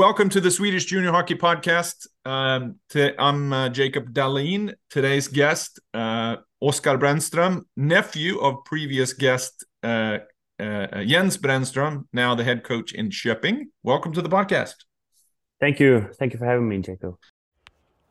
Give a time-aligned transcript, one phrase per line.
[0.00, 2.06] welcome to the Swedish Junior Hockey Podcast.
[2.24, 4.72] Um, to, I'm uh, Jacob Dahlin.
[4.88, 10.20] Today's guest, uh, Oskar Brännström, nephew of previous guest uh,
[10.58, 13.68] uh, Jens Brännström, now the head coach in Shipping.
[13.82, 14.72] Welcome to the podcast.
[15.60, 16.08] Thank you.
[16.18, 17.16] Thank you for having me, Jacob.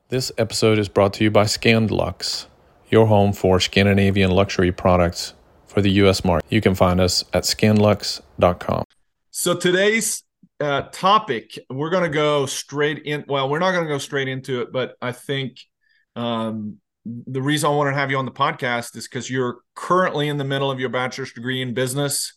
[0.10, 2.46] This episode is brought to you by Scandlux,
[2.92, 5.34] your home for Scandinavian luxury products
[5.66, 6.46] for the US market.
[6.52, 8.84] You can find us at scandlux.com.
[9.32, 10.24] So today's
[10.60, 13.26] uh, topic, we're going to go straight in.
[13.28, 15.60] Well, we're not going to go straight into it, but I think
[16.16, 20.28] um, the reason I want to have you on the podcast is because you're currently
[20.28, 22.34] in the middle of your bachelor's degree in business,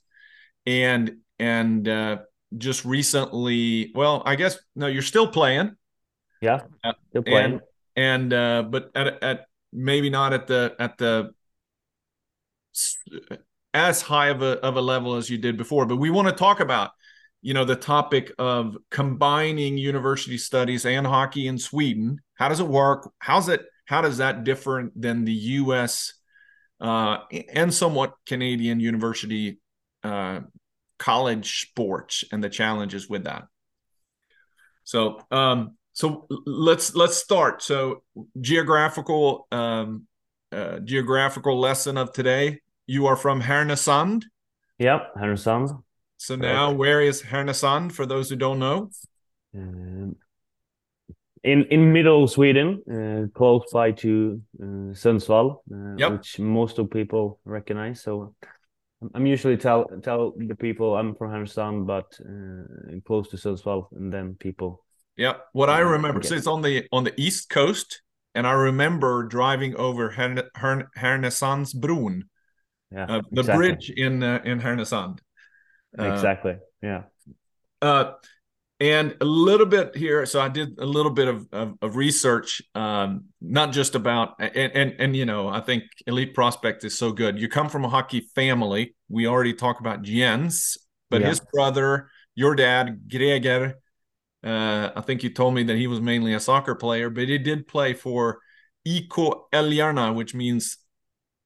[0.67, 2.19] and and uh,
[2.57, 5.77] just recently, well, I guess no, you're still playing.
[6.41, 7.61] Yeah, uh, still playing.
[7.97, 11.35] And, and uh, but at at maybe not at the at the
[13.75, 15.87] as high of a of a level as you did before.
[15.87, 16.91] But we want to talk about
[17.43, 22.21] you know the topic of combining university studies and hockey in Sweden.
[22.35, 23.11] How does it work?
[23.19, 23.67] How's it?
[23.85, 26.15] How does that different than the U.S.
[26.81, 27.19] Uh,
[27.53, 29.59] and somewhat Canadian university
[30.05, 30.41] uh,
[30.99, 33.45] college sports and the challenges with that?
[34.85, 37.63] So, um, so let's let's start.
[37.63, 38.03] So,
[38.41, 40.07] geographical um,
[40.53, 42.61] uh, geographical lesson of today.
[42.87, 44.25] You are from Härnösand.
[44.79, 45.83] Yep, Härnösand.
[46.23, 48.91] So now, where is Härnösand for those who don't know?
[49.57, 50.15] Um,
[51.43, 56.13] in in middle Sweden, uh, close by to uh, Sundsvall, uh, yep.
[56.13, 58.03] which most of people recognize.
[58.03, 58.37] So
[59.13, 64.13] I'm usually tell tell the people I'm from Härnösand, but uh, close to Sundsvall, and
[64.13, 64.85] then people.
[65.17, 68.01] Yeah, what I remember, so it's on the on the east coast,
[68.37, 72.23] and I remember driving over Härnösandsbron,
[72.93, 73.57] yeah, uh, the exactly.
[73.57, 75.19] bridge in uh, in Härnösand.
[75.99, 76.57] Uh, exactly.
[76.83, 77.03] Yeah.
[77.81, 78.13] Uh,
[78.81, 80.27] and a little bit here.
[80.27, 84.73] So I did a little bit of, of, of research, um, not just about, and,
[84.73, 87.39] and, and, you know, I think Elite Prospect is so good.
[87.39, 88.95] You come from a hockey family.
[89.09, 90.79] We already talked about Jens,
[91.11, 91.29] but yeah.
[91.29, 93.75] his brother, your dad, Gregor.
[94.43, 97.39] uh, I think you told me that he was mainly a soccer player, but he
[97.39, 98.41] did play for
[98.87, 100.79] Iko Älgarna, which means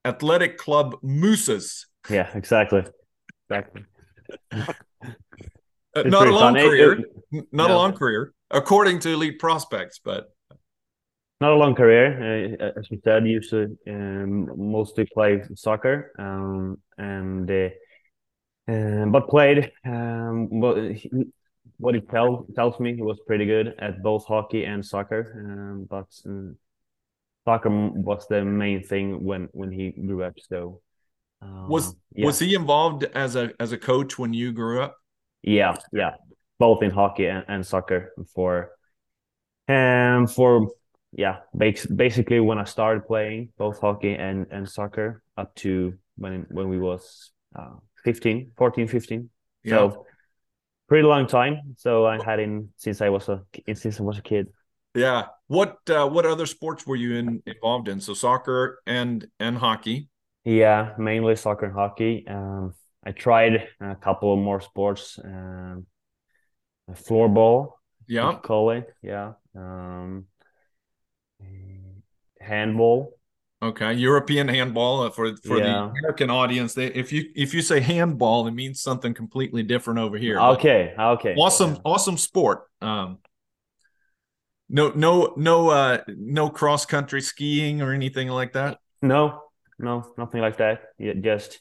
[0.05, 1.87] Athletic Club Mooses.
[2.09, 2.85] Yeah, exactly.
[3.51, 3.85] Exactly.
[5.97, 6.63] Uh, not a long fun.
[6.63, 7.05] career.
[7.53, 7.75] Not no.
[7.75, 10.31] a long career, according to elite prospects, but
[11.41, 12.57] not a long career.
[12.61, 17.69] Uh, as we said, used to um, mostly play soccer, um, and uh,
[18.69, 19.73] um, but played.
[19.87, 21.11] Um, what he,
[21.79, 25.45] what he tell, tells me, he was pretty good at both hockey and soccer.
[25.47, 26.57] Um, but um,
[27.47, 30.35] soccer was the main thing when when he grew up.
[30.49, 30.81] So
[31.43, 32.27] was um, yeah.
[32.27, 34.97] was he involved as a as a coach when you grew up?
[35.43, 36.15] Yeah, yeah,
[36.59, 38.71] both in hockey and, and soccer for
[39.69, 40.69] and for
[41.13, 46.69] yeah, basically when I started playing both hockey and and soccer up to when when
[46.69, 49.31] we was uh, 15, 14, 15.
[49.65, 49.71] Yeah.
[49.71, 50.07] So
[50.89, 51.75] pretty long time.
[51.77, 53.43] So I had in since I was a
[53.75, 54.49] since I was a kid.
[54.95, 55.27] Yeah.
[55.49, 58.01] What uh, what other sports were you in involved in?
[58.01, 60.09] So soccer and and hockey.
[60.47, 62.25] Yeah, mainly soccer and hockey.
[62.29, 62.73] Um,
[63.05, 65.19] I tried a couple of more sports.
[65.23, 65.87] Um,
[66.93, 67.73] floorball.
[68.07, 68.39] Yeah.
[68.43, 68.95] Call it.
[69.03, 69.33] Yeah.
[69.57, 70.27] Um,
[72.41, 73.13] handball.
[73.61, 75.65] Okay, European handball uh, for for yeah.
[75.65, 76.75] the American audience.
[76.75, 80.39] They, if you if you say handball, it means something completely different over here.
[80.39, 81.35] Okay, okay.
[81.35, 81.81] Awesome, yeah.
[81.85, 82.65] awesome sport.
[82.81, 83.19] Um,
[84.69, 88.79] no, no, no, uh, no cross country skiing or anything like that.
[89.01, 89.43] No,
[89.79, 90.83] no, nothing like that.
[90.99, 91.61] Yeah, just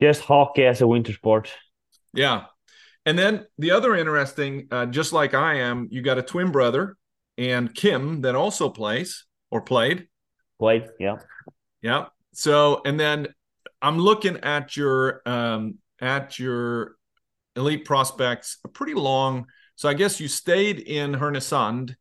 [0.00, 1.50] just hockey as a winter sport.
[2.14, 2.44] Yeah,
[3.04, 6.96] and then the other interesting, uh, just like I am, you got a twin brother
[7.36, 10.08] and Kim that also plays or played.
[10.58, 11.16] Played, yeah,
[11.82, 12.06] yeah.
[12.32, 13.28] So and then
[13.80, 16.96] I'm looking at your um at your
[17.56, 19.46] elite prospects a pretty long.
[19.76, 21.94] So I guess you stayed in Härnösand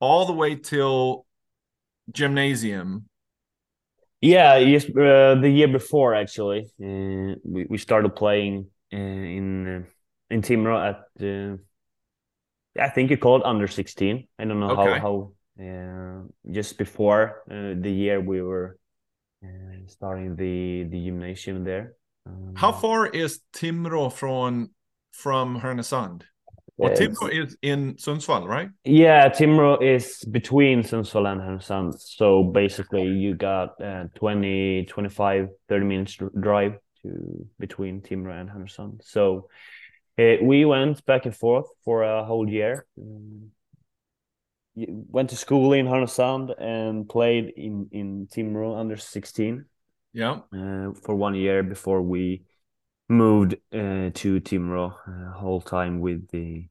[0.00, 1.26] all the way till
[2.12, 3.08] gymnasium
[4.24, 9.82] yeah, yes, uh, the year before actually, uh, we we started playing uh, in uh,
[10.30, 11.56] in Timrå at uh,
[12.82, 14.26] I think you called under sixteen.
[14.38, 14.98] I don't know okay.
[14.98, 18.78] how how uh, just before the year we were
[19.86, 21.94] starting the the gymnasium there.
[22.26, 24.70] Um, how far is Timrå from
[25.12, 26.22] from Härnösand?
[26.76, 28.68] Well, Timrå is in Sundsvall, right?
[28.84, 32.00] Yeah, Timrå is between Sundsvall and Härnösand.
[32.00, 39.02] So basically, you got uh, 20, 25, 30 minutes drive to between Timrå and Härnösand.
[39.04, 39.48] So
[40.16, 42.86] Uh, we went back and forth for a whole year.
[42.96, 43.50] Um,
[45.10, 49.64] went to school in Härnösand and played in in Timrå under 16.
[50.12, 50.40] Yeah.
[50.52, 52.42] Uh, for one year before we
[53.14, 56.66] moved uh, to Timrå uh, whole time with the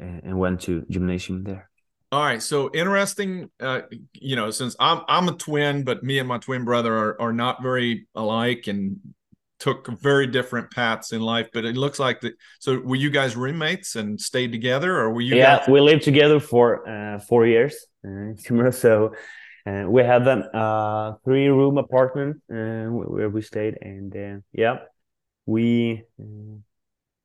[0.00, 1.70] uh, and went to gymnasium there.
[2.10, 3.50] All right, so interesting.
[3.60, 3.82] Uh,
[4.14, 7.32] you know, since I'm I'm a twin, but me and my twin brother are are
[7.32, 8.96] not very alike and
[9.58, 11.48] took very different paths in life.
[11.52, 12.34] But it looks like that.
[12.60, 15.36] So were you guys roommates and stayed together, or were you?
[15.36, 17.74] Yeah, guys- we lived together for uh, four years
[18.04, 18.08] uh,
[18.42, 18.72] Timrå.
[18.72, 19.12] So
[19.66, 24.78] uh, we had a uh, three room apartment uh, where we stayed, and uh, yeah,
[25.48, 26.04] we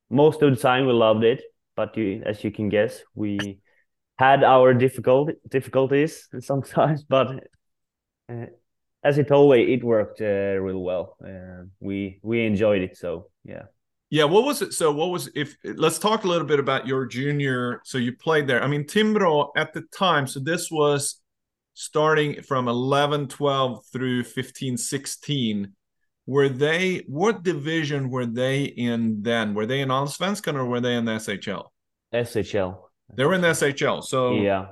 [0.09, 1.43] most of the time we loved it.
[1.75, 3.59] But you, as you can guess, we
[4.17, 7.27] had our difficult difficulties sometimes, but
[8.31, 8.45] uh,
[9.03, 11.17] as it always, it worked uh, really well.
[11.21, 13.63] Uh, we we enjoyed it, so yeah.
[14.09, 14.73] Yeah, what was it?
[14.73, 15.55] So, what was if?
[15.63, 17.81] Let's talk a little bit about your junior.
[17.83, 18.63] So, you played there.
[18.63, 20.27] I mean, Timrå at the time.
[20.27, 21.19] So, this was
[21.73, 25.73] starting from 11, 12 through 15, 16.
[26.25, 27.03] Were they?
[27.07, 29.53] What division were they in then?
[29.53, 31.65] Were they in Allsvenskan or were they in the SHL?
[32.13, 32.77] SHL.
[33.15, 34.03] They were in the SHL.
[34.03, 34.67] So yeah,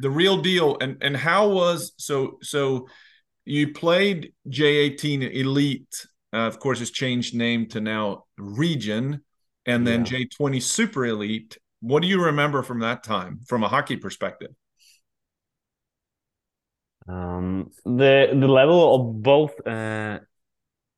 [0.00, 0.78] the real deal.
[0.80, 2.88] And and how was so so?
[3.44, 6.06] You played J18 Elite.
[6.32, 9.22] Uh, of course, it's changed name to now Region,
[9.66, 10.20] and then Yeah.
[10.40, 11.58] J20 Super Elite.
[11.80, 14.50] What do you remember from that time, from a hockey perspective?
[17.06, 20.20] Um, the the level of both uh,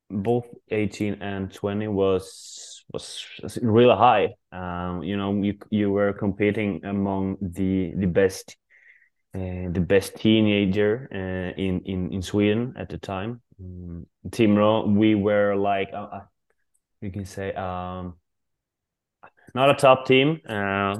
[0.09, 3.25] both 18 and 20 was was
[3.61, 4.35] really high.
[4.51, 8.55] Um, you know, you you were competing among the the best
[9.35, 13.41] uh, the best teenager uh, in in in Sweden at the time.
[13.59, 16.25] Um, Timrå, we were like uh, uh,
[17.01, 18.15] you can say um
[19.55, 20.95] not a top team, uh,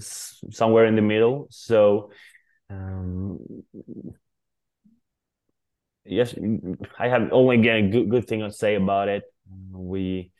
[0.00, 1.46] somewhere in the middle.
[1.50, 2.10] So.
[2.70, 3.38] Um,
[6.04, 6.34] yes,
[6.98, 9.24] I have only again good good thing to say about it.
[9.72, 10.30] We,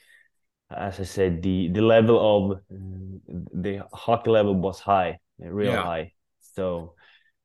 [0.70, 5.82] as I said, the the level of the hockey level was high, real Yeah.
[5.82, 6.12] high.
[6.54, 6.94] So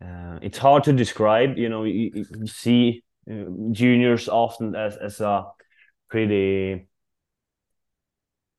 [0.04, 1.58] uh, it's hard to describe.
[1.58, 5.46] You know, you, you see uh, juniors often as as a
[6.10, 6.88] pretty.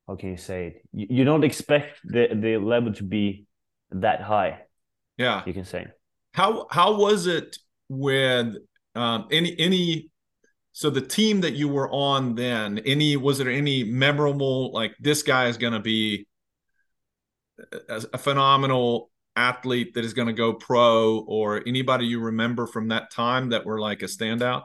[0.07, 0.83] How can you say it?
[0.93, 3.47] You, you don't expect the the level to be
[3.91, 4.63] that high.
[5.17, 5.43] Yeah.
[5.47, 5.87] You can say.
[6.33, 7.59] How how was it
[7.89, 8.57] with
[8.99, 10.11] um, any any?
[10.73, 15.23] So the team that you were on then, any was there any memorable like this
[15.23, 16.27] guy is going to be
[17.89, 22.89] a, a phenomenal athlete that is going to go pro, or anybody you remember from
[22.89, 24.65] that time that were like a standout?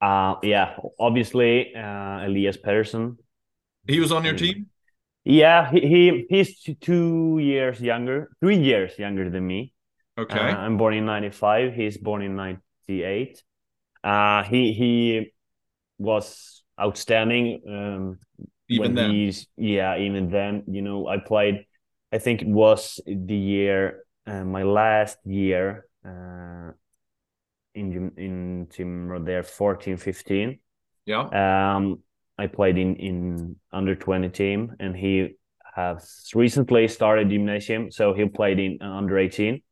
[0.00, 3.16] Uh, yeah, obviously, uh, Elias Pettersson.
[3.86, 4.66] He was on your team.
[5.24, 9.72] Yeah, he, he he's two years younger, three years younger than me.
[10.16, 10.38] Okay.
[10.38, 11.74] Uh, I'm born in '95.
[11.74, 12.36] He's born in
[12.88, 13.42] '98.
[14.02, 15.32] Uh, he he
[15.98, 17.62] was outstanding.
[17.68, 18.18] Um,
[18.68, 19.10] Even then.
[19.10, 21.64] he's yeah, even then, you know, I played.
[22.12, 26.72] I think it was the year, uh, my last year, uh,
[27.74, 30.58] in in Timrå there, 14, 15.
[31.04, 31.28] Yeah.
[31.76, 32.02] Um,
[32.38, 35.36] I played in in under twenty team, and he
[35.74, 39.62] has recently started gymnasium, so he played in uh, under eighteen.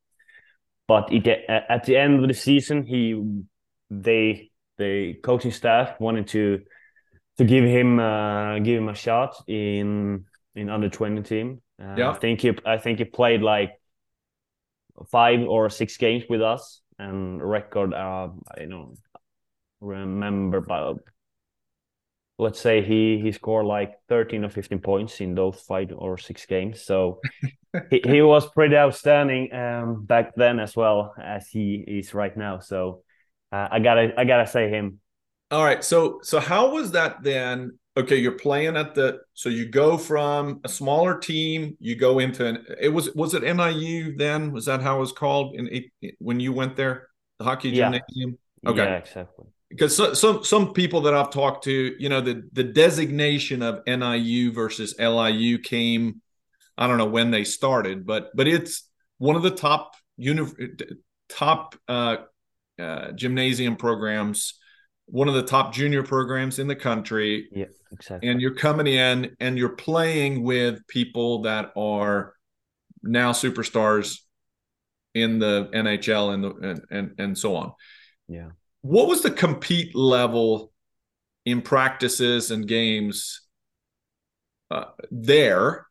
[0.89, 3.21] But at the end of the season, he
[3.91, 6.63] they the coaching staff wanted to
[7.39, 10.25] to give him uh, give him a shot in
[10.55, 11.61] in under twenty team.
[11.81, 12.11] Uh, Yeah.
[12.11, 13.73] I think he I think he played like
[15.11, 18.97] five or six games with us and record uh I don't
[19.81, 20.97] remember but
[22.39, 26.45] let's say he he scored like 13 or 15 points in those five or six
[26.47, 27.21] games so
[27.91, 32.59] he, he was pretty outstanding um back then as well as he is right now
[32.59, 33.03] so
[33.53, 35.01] uh, i gotta i gotta say him
[35.51, 35.83] All right.
[35.85, 37.79] So so how was that then?
[37.97, 42.45] Okay, you're playing at the so you go from a smaller team, you go into
[42.45, 44.53] an it was was it NIU then?
[44.53, 45.85] Was that how it was called in
[46.19, 47.09] when you went there?
[47.39, 47.91] The hockey Yeah.
[48.67, 48.83] Okay.
[48.83, 52.65] yeah exactly Because so, some some people that I've talked to, you know, the the
[52.65, 56.21] designation of NIU versus LIU came
[56.79, 60.53] I don't know when they started, but but it's one of the top uni-
[61.29, 62.17] top uh,
[62.79, 64.55] uh, gymnasium programs,
[65.07, 68.29] one of the top junior programs in the country, yeah exactly.
[68.29, 72.35] And you're coming in and you're playing with people that are
[73.03, 74.21] now superstars
[75.15, 77.73] in the NHL and the and and, and so on.
[78.29, 78.51] yeah
[78.83, 80.73] What was the compete level
[81.45, 83.41] in practices and games
[84.71, 85.87] uh, there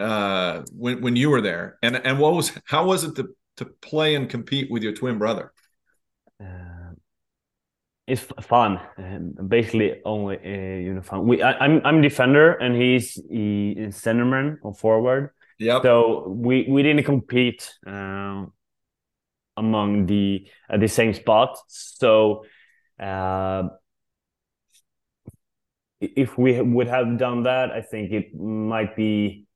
[0.00, 3.64] uh, when when you were there, and and what was how was it to to
[3.64, 5.52] play and compete with your twin brother?
[6.40, 6.94] Uh,
[8.06, 8.80] it's fun.
[9.48, 11.26] basically, only uh, you know fun.
[11.26, 15.30] We I, am I'm, I'm defender and he's he centerman or forward.
[15.58, 15.82] Yeah.
[15.82, 18.52] So we we didn't compete um,
[19.58, 21.58] among the uh, the same spot.
[21.68, 22.44] So
[23.00, 23.68] uh,
[26.00, 29.46] if we would have done that, I think it might be.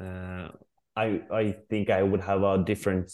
[0.00, 0.48] Uh,
[0.96, 3.12] I I think I would have a different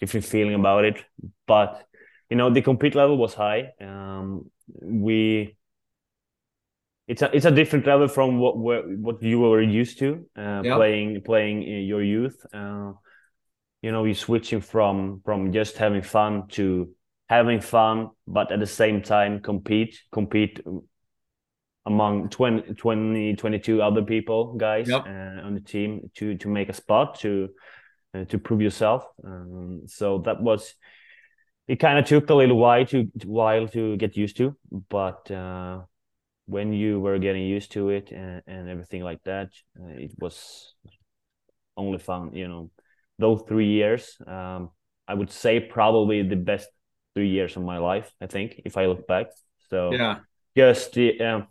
[0.00, 1.04] different feeling about it,
[1.46, 1.86] but
[2.30, 3.72] you know the compete level was high.
[3.80, 4.50] Um,
[4.82, 5.56] we
[7.06, 10.74] it's a it's a different level from what what you were used to uh, yeah.
[10.76, 12.36] playing playing in your youth.
[12.52, 12.92] Uh,
[13.84, 16.88] you know, you're switching from from just having fun to
[17.28, 20.58] having fun, but at the same time compete compete
[21.84, 25.04] among 20, 20 22 other people guys yep.
[25.06, 27.50] uh, on the team to to make a spot to
[28.14, 29.04] uh, to prove yourself.
[29.22, 30.74] Um, so that was
[31.68, 31.76] it.
[31.76, 34.56] Kind of took a little while to while to get used to,
[34.88, 35.82] but uh,
[36.46, 40.74] when you were getting used to it and, and everything like that, uh, it was
[41.76, 42.32] only fun.
[42.32, 42.70] You know,
[43.18, 44.70] those three years, um,
[45.06, 46.68] I would say probably the best
[47.14, 48.12] three years of my life.
[48.20, 49.26] I think if I look back.
[49.70, 50.18] So yeah,
[50.56, 51.46] just the um,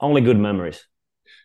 [0.00, 0.84] only good memories.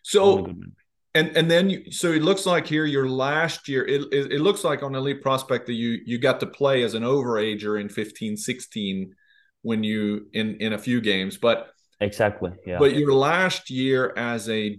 [0.02, 0.36] So.
[0.36, 0.72] Good memories
[1.14, 4.40] and and then you, so it looks like here your last year it, it, it,
[4.40, 7.88] looks like on elite prospect that you you got to play as an overager in
[7.88, 9.14] 15 16
[9.62, 14.48] when you in in a few games but exactly yeah but your last year as
[14.48, 14.78] a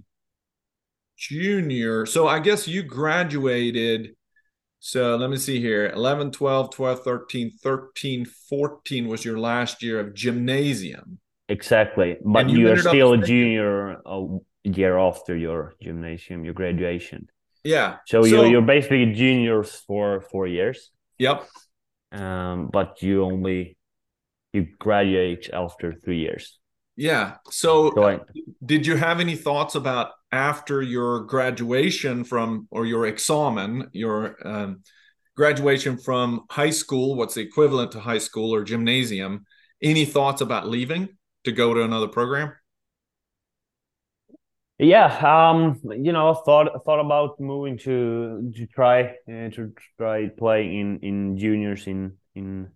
[1.17, 4.15] junior so i guess you graduated
[4.85, 9.99] so let me see here 11 12 12 13 13 14 was your last year
[9.99, 16.45] of gymnasium exactly but you, you are still a junior a year after your gymnasium,
[16.45, 17.29] your graduation.
[17.63, 17.97] Yeah.
[18.07, 20.91] So, so you're you're basically juniors for four years.
[21.19, 21.47] Yep.
[22.11, 23.77] Um, but you only
[24.51, 26.59] you graduate after three years.
[26.95, 27.38] Yeah.
[27.50, 28.19] So, I,
[28.63, 34.83] did you have any thoughts about after your graduation from or your examen, your um,
[35.35, 39.45] graduation from high school, what's the equivalent to high school or gymnasium?
[39.81, 41.09] Any thoughts about leaving
[41.43, 42.53] to go to another program?
[44.79, 50.79] Yeah, um, you know, thought thought about moving to to try uh, to try playing
[50.79, 52.71] in in juniors in, in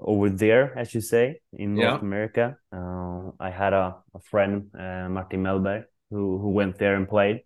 [0.00, 1.90] over there, as you say, in yeah.
[1.90, 2.56] North America.
[2.72, 7.42] Uh, I had a, a friend, uh, Martin Melberg, who who went there and played.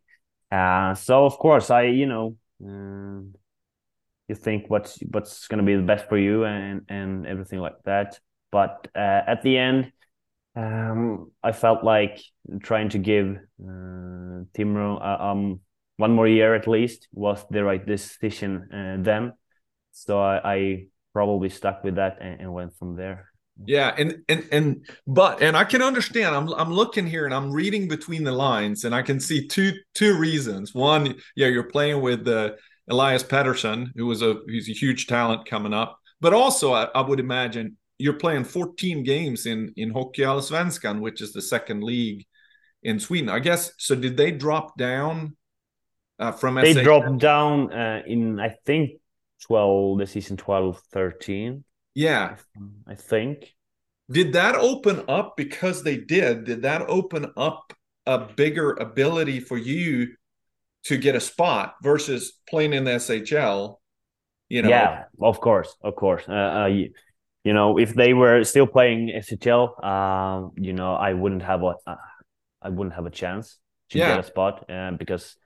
[0.51, 3.23] Uh, so of course, I you know, uh,
[4.29, 7.81] you think what's what's going to be the best for you and and everything like
[7.85, 8.19] that.
[8.51, 9.93] But uh, at the end
[10.57, 12.21] um, I felt like
[12.63, 15.61] trying to give uh, Timrå uh, um,
[15.97, 19.33] one more year at least was the right decision uh, then.
[19.93, 23.31] So I, I, probably stuck with that and, and, went from there.
[23.65, 26.35] Yeah, and and and but and I can understand.
[26.35, 29.73] I'm I'm looking here and I'm reading between the lines, and I can see two
[29.95, 30.75] two reasons.
[30.75, 32.53] One, yeah, you're playing with uh,
[32.89, 37.03] Elias Pettersson, who was a who's a huge talent coming up, but also I, I
[37.03, 42.25] would imagine you're playing 14 games in in Hockeyallsvenskan, which is the second league
[42.83, 43.29] in Sweden.
[43.29, 43.95] I guess so.
[43.95, 45.37] Did they drop down
[46.19, 46.55] uh, from?
[46.55, 49.00] They dropped down uh, in I think
[49.47, 51.65] 12 the season 12 13.
[51.95, 52.37] Yeah,
[52.87, 53.55] I think.
[54.11, 56.45] Did that open up because they did?
[56.45, 57.73] Did that open up
[58.07, 60.15] a bigger ability for you
[60.85, 63.77] to get a spot versus playing in the SHL?
[64.49, 66.25] You know, yeah, of course, of course.
[66.29, 66.67] Uh, uh,
[67.45, 71.75] you know, if they were still playing SHL, um, you know, I wouldn't have a,
[71.87, 71.95] uh,
[72.61, 73.59] I wouldn't have a chance
[73.91, 74.17] to yeah.
[74.17, 75.37] get a spot uh, because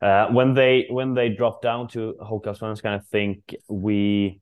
[0.00, 4.40] uh, when they when they dropped down to Hockeyallsvenskan, I think we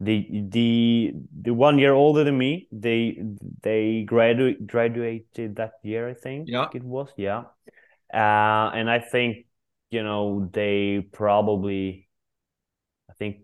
[0.00, 3.22] the the the one year older than me, they
[3.62, 6.48] they graduate graduated that year, I think.
[6.48, 7.44] Yeah, it was yeah,
[8.12, 9.46] uh, and I think
[9.90, 12.08] you know they probably,
[13.10, 13.38] I think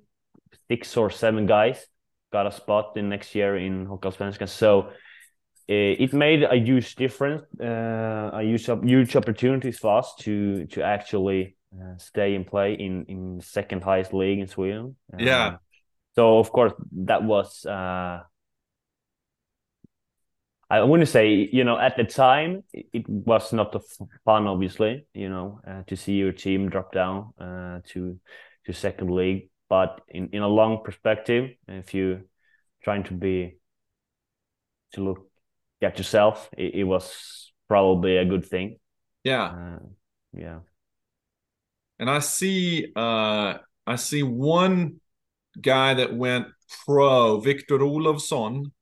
[0.68, 1.86] six or seven guys
[2.32, 4.48] got a spot in next year in Hockeyallsvenskan.
[4.48, 4.90] So
[5.68, 11.56] it made a huge difference, uh, a huge huge opportunities for us to to actually
[11.74, 14.96] uh, stay and play in in second highest league in Sweden.
[15.18, 15.56] Yeah.
[16.14, 17.64] So of course that was.
[17.66, 18.20] Uh,
[20.68, 23.74] I wouldn't say you know at the time it was not
[24.24, 28.18] fun obviously you know uh, to see your team drop down uh, to
[28.64, 32.22] to second league but in, in a long perspective if you
[32.82, 33.58] trying to be
[34.92, 35.25] to look
[35.86, 38.78] at yourself it, it was probably a good thing.
[39.24, 39.44] Yeah.
[39.44, 39.78] Uh,
[40.32, 40.58] yeah.
[41.98, 43.54] And I see uh
[43.86, 45.00] I see one
[45.60, 46.46] guy that went
[46.84, 48.72] pro, Victor Olofsson,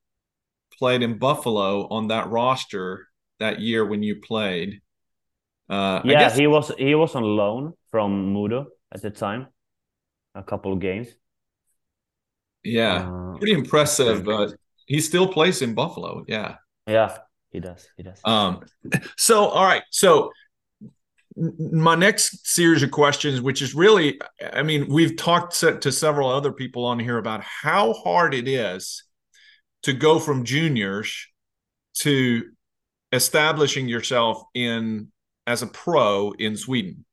[0.79, 3.07] played in Buffalo on that roster
[3.39, 4.81] that year when you played.
[5.69, 9.47] Uh, yeah, guess, he was he was on loan from Modo at the time,
[10.35, 11.09] a couple of games.
[12.63, 14.25] Yeah, uh, pretty impressive.
[14.25, 14.55] But
[14.87, 16.25] he still plays in Buffalo.
[16.29, 17.17] Yeah, yeah,
[17.51, 17.89] he does.
[17.97, 18.21] He does.
[18.25, 18.65] Um,
[19.17, 20.31] so all right, so
[21.37, 24.21] my next series of questions, which is really,
[24.53, 29.03] I mean, we've talked to several other people on here about how hard it is
[29.83, 31.27] to go from juniors
[31.99, 32.45] to
[33.13, 35.11] establishing yourself in
[35.47, 37.05] as a pro in Sweden.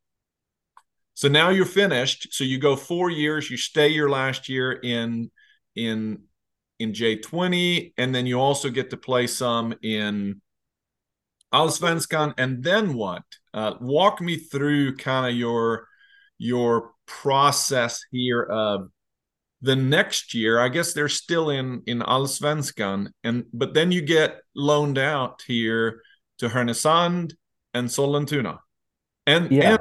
[1.16, 2.28] So now you're finished.
[2.32, 3.50] So you go four years.
[3.50, 5.32] You stay your last year in
[5.76, 6.24] in
[6.82, 10.42] in J20, and then you also get to play some in
[11.54, 13.24] Allsvenskan, and then what?
[13.54, 15.88] Uh, walk me through kind of your
[16.38, 18.90] your process here of
[19.62, 20.60] the next year.
[20.60, 26.02] I guess they're still in in Allsvenskan, and but then you get loaned out here
[26.40, 27.34] to Härnösand
[27.74, 28.60] and Sollentuna,
[29.28, 29.78] and yeah,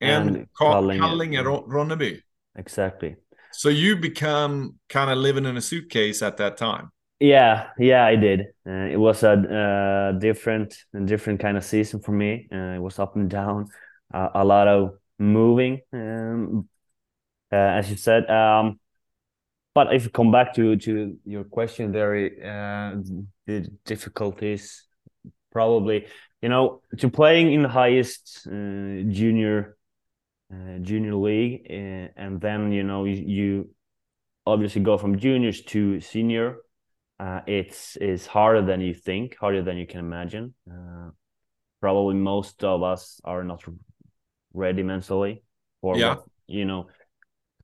[0.00, 2.22] and, and Kallinge and Ronneby.
[2.56, 3.16] Exactly.
[3.52, 6.90] So you become kind of living in a suitcase at that time.
[7.20, 8.42] Yeah, yeah, I did.
[8.64, 12.48] Uh, it was a uh, different, a different kind of season for me.
[12.52, 13.66] Uh, it was up and down,
[14.14, 16.68] uh, a lot of moving, um,
[17.50, 18.30] uh, as you said.
[18.30, 18.78] Um,
[19.74, 23.00] but if you come back to to your question, there, uh,
[23.46, 24.84] the difficulties
[25.50, 26.06] probably,
[26.40, 29.77] you know, to playing in the highest junior
[30.80, 33.70] junior league, and then you know you, you
[34.46, 36.58] obviously go from juniors to senior
[37.20, 40.54] uh, it's is harder than you think, harder than you can imagine.
[40.70, 41.10] Uh,
[41.80, 43.64] probably most of us are not
[44.52, 45.42] ready mentally
[45.80, 46.14] for yeah.
[46.14, 46.86] what, you know.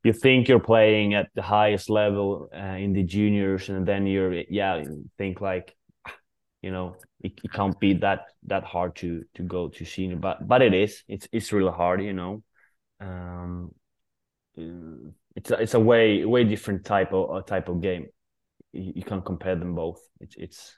[0.02, 4.34] You think you're playing at the highest level uh, in the juniors, and then you're
[4.50, 4.84] yeah
[5.16, 5.74] think like,
[6.60, 10.46] you know, it, it can't be that that hard to to go to senior, but
[10.46, 11.04] but it is.
[11.08, 12.42] It's it's really hard, you know.
[13.04, 13.74] Um,
[14.56, 18.06] it's a, it's a way way different type of a type of game
[18.74, 20.00] you, can't compare them both.
[20.20, 20.76] It's it's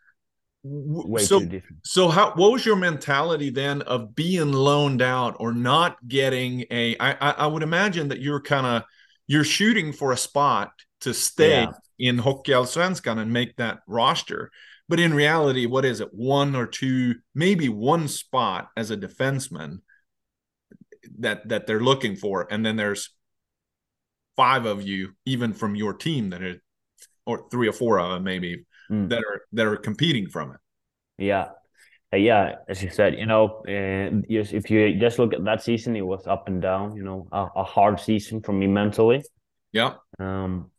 [0.62, 1.86] way so, too different.
[1.86, 6.96] So how what was your mentality then of being loaned out or not getting a
[6.98, 8.82] I I, I would imagine that you're kind of
[9.26, 11.72] you're shooting for a spot to stay yeah.
[11.98, 14.50] in Hockeyallsvenskan and make that roster.
[14.88, 16.14] But in reality, what is it?
[16.14, 19.80] One or two, maybe one spot as a defenseman
[21.18, 23.10] that that they're looking for, and then there's
[24.36, 26.62] five of you, even from your team, that are
[27.26, 29.08] or three or four of them maybe mm.
[29.08, 30.58] that are that are competing from it.
[31.18, 31.48] Yeah,
[32.12, 32.56] uh, yeah.
[32.68, 36.26] As you said, you know, uh, if you just look at that season, it was
[36.26, 36.94] up and down.
[36.96, 39.22] You know, a, a hard season for me mentally.
[39.72, 39.94] Yeah.
[40.18, 40.70] Um,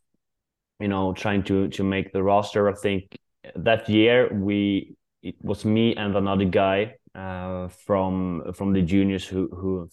[0.80, 2.68] you know, trying to to make the roster.
[2.68, 3.16] I think
[3.56, 9.48] that year we it was me and another guy uh, from from the juniors who
[9.48, 9.90] who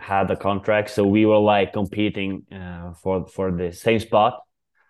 [0.00, 0.90] had a contract.
[0.90, 4.40] So we were like competing uh, for for the same spot.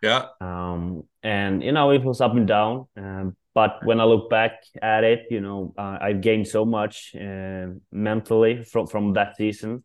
[0.02, 0.26] Yeah.
[0.40, 2.86] Um, and you know, it was up and down.
[2.96, 7.14] Um, but when I look back at it, you know, uh, I've gained so much
[7.14, 9.84] uh, mentally from from that season,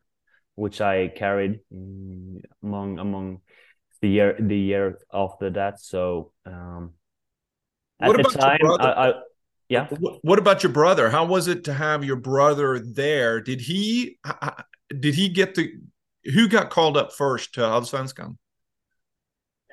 [0.55, 3.41] which I carried um, among among
[4.01, 5.79] the year the year after that.
[5.79, 6.93] So um,
[8.01, 9.13] at the time, I, I,
[9.69, 9.87] yeah.
[10.23, 11.11] What about your brother?
[11.11, 13.39] How was it to have your brother there?
[13.39, 14.17] Did he
[14.97, 15.73] did he get the
[16.25, 18.37] who got called up first to Allsvenskan?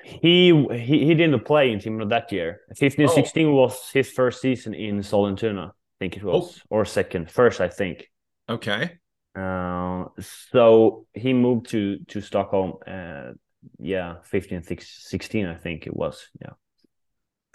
[0.03, 2.61] He he he didn't play in Timrå that year.
[2.75, 3.13] 15 oh.
[3.13, 6.61] 16 was his first season in Sollentuna, I think it was, oh.
[6.69, 8.09] or second, first, I think.
[8.47, 8.97] Okay.
[9.35, 12.73] Uh, so he moved to to Stockholm.
[12.87, 13.33] Uh,
[13.79, 16.27] yeah, 15 16, I think it was.
[16.41, 16.53] Yeah.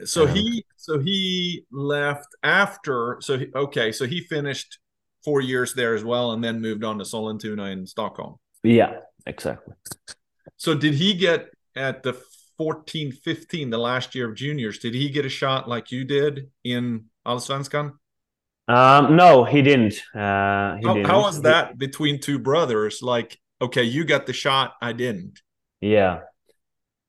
[0.05, 3.18] So um, he so he left after.
[3.20, 4.79] So he, okay, so he finished
[5.24, 8.37] four years there as well, and then moved on to Sollentuna in Stockholm.
[8.62, 9.74] Yeah, exactly.
[10.56, 12.16] So did he get at the
[12.58, 16.50] 14 15 the last year of juniors did he get a shot like you did
[16.64, 17.92] in allsvenskan
[18.68, 21.06] um no he didn't uh he how, didn't.
[21.06, 25.40] how was that between two brothers like okay you got the shot i didn't
[25.80, 26.20] yeah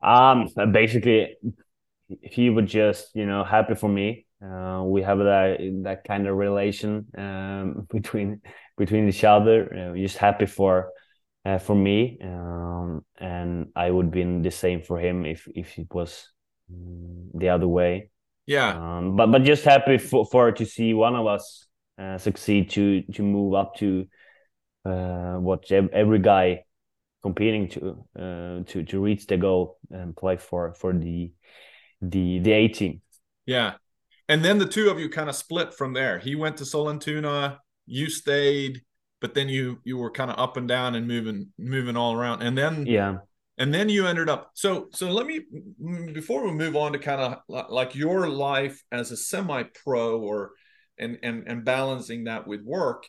[0.02, 1.36] um basically
[2.22, 6.36] he was just you know happy for me uh, we have that that kind of
[6.36, 8.42] relation um, between
[8.78, 9.92] between each other.
[9.92, 10.92] Uh, just happy for
[11.46, 15.94] uh, for me, um, and I would been the same for him if if it
[15.94, 16.30] was
[16.72, 18.10] mm, the other way.
[18.46, 18.98] Yeah.
[18.98, 21.66] Um, but but just happy for for to see one of us
[21.98, 24.08] uh, succeed to to move up to
[24.86, 26.64] uh, what every guy
[27.22, 31.32] competing to uh, to to reach the goal and play for for the
[32.02, 33.02] the the A team.
[33.46, 33.76] Yeah,
[34.30, 36.20] and then the two of you kind of split from there.
[36.20, 38.82] He went to Sollentuna, you stayed,
[39.22, 42.42] but then you you were kind of up and down and moving moving all around,
[42.42, 43.18] and then yeah,
[43.58, 44.52] and then you ended up.
[44.54, 45.42] So so let me
[46.14, 50.52] before we move on to kind of like your life as a semi pro or
[50.98, 53.06] and and and balancing that with work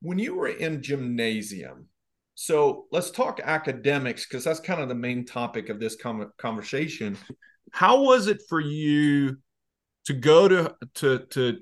[0.00, 1.86] when you were in gymnasium
[2.34, 5.96] so let's talk academics because that's kind of the main topic of this
[6.38, 7.16] conversation
[7.72, 9.36] how was it for you
[10.06, 11.58] to go to to to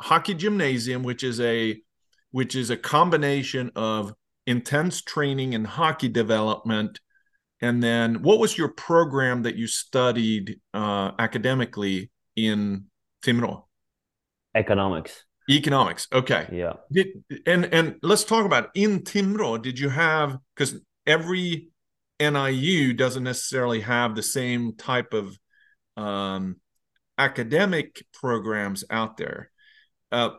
[0.00, 1.80] hockey gymnasium which is a
[2.30, 4.14] which is a combination of
[4.46, 7.00] intense training and hockey development
[7.60, 12.84] and then what was your program that you studied uh, academically in
[13.24, 13.64] Timrå?
[14.54, 15.24] Economics.
[15.50, 16.06] Economics.
[16.12, 16.46] Okay.
[16.52, 16.74] Yeah.
[16.92, 17.08] Did,
[17.46, 18.70] and and let's talk about it.
[18.74, 19.60] in Timrå.
[19.60, 21.68] Did you have because every
[22.20, 25.36] NIU doesn't necessarily have the same type of
[25.96, 26.56] um,
[27.18, 29.50] academic programs out there.
[30.10, 30.30] Uh,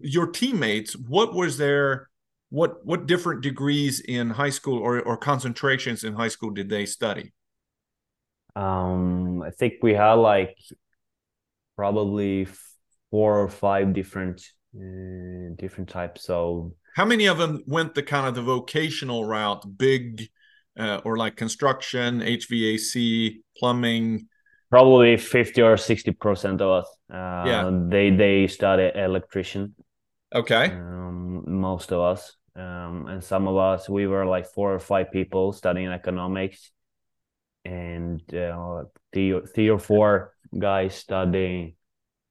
[0.00, 2.08] your teammates, what was their
[2.50, 6.84] what what different degrees in high school or, or concentrations in high school did they
[6.84, 7.32] study?
[8.56, 10.56] Um, I think we had like
[11.76, 12.48] probably
[13.10, 14.44] four or five different
[14.76, 16.24] uh, different types.
[16.24, 20.28] So how many of them went the kind of the vocational route, big
[20.78, 24.26] uh, or like construction, HVAC, plumbing?
[24.70, 26.88] Probably fifty or sixty percent of us.
[27.12, 29.74] Uh, yeah, they they study electrician.
[30.32, 30.66] Okay.
[30.66, 35.10] Um, most of us, um, and some of us, we were like four or five
[35.10, 36.70] people studying economics,
[37.64, 41.74] and uh, three, three or four guys studying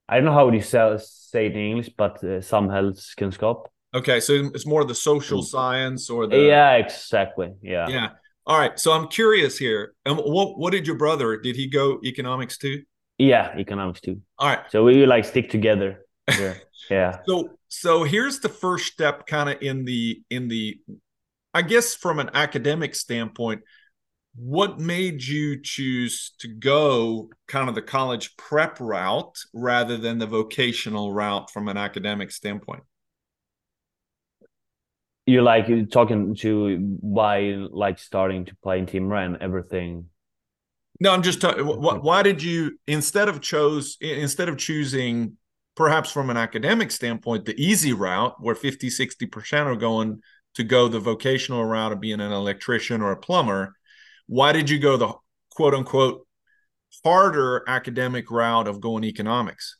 [0.09, 3.67] I don't know how you say, say it in English, but uh, samhällskunskap.
[3.93, 5.45] Okay, so it's more the social mm.
[5.45, 7.53] science or the yeah, exactly.
[7.61, 8.09] Yeah, yeah.
[8.45, 9.93] All right, so I'm curious here.
[10.05, 11.37] And what what did your brother?
[11.37, 12.83] Did he go economics too?
[13.17, 14.21] Yeah, economics too.
[14.37, 16.05] All right, so we like stick together.
[16.27, 16.53] Yeah,
[16.89, 17.19] yeah.
[17.27, 20.79] So so here's the first step, kind of in the in the,
[21.53, 23.61] I guess from an academic standpoint
[24.35, 30.25] what made you choose to go kind of the college prep route rather than the
[30.25, 32.83] vocational route from an academic standpoint
[35.29, 40.05] you like talking to why like starting to play in Timrå and everything
[40.99, 45.37] no i'm just talking why did you instead of chose instead of choosing
[45.75, 50.21] perhaps from an academic standpoint the easy route where 50 60% are going
[50.55, 53.75] to go the vocational route of being an electrician or a plumber
[54.27, 55.13] why did you go the
[55.51, 56.25] quote unquote
[57.03, 59.77] harder academic route of going economics?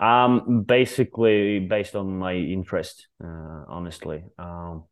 [0.00, 4.22] Um, basically based on my interest, uh, honestly.
[4.38, 4.84] Um,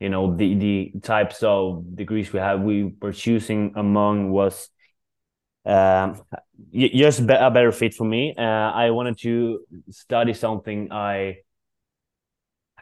[0.00, 4.68] you know, the the types of degrees we have, we were choosing among was
[5.64, 6.22] um,
[6.72, 8.34] just a better fit for me.
[8.36, 11.38] Uh, I wanted to study something I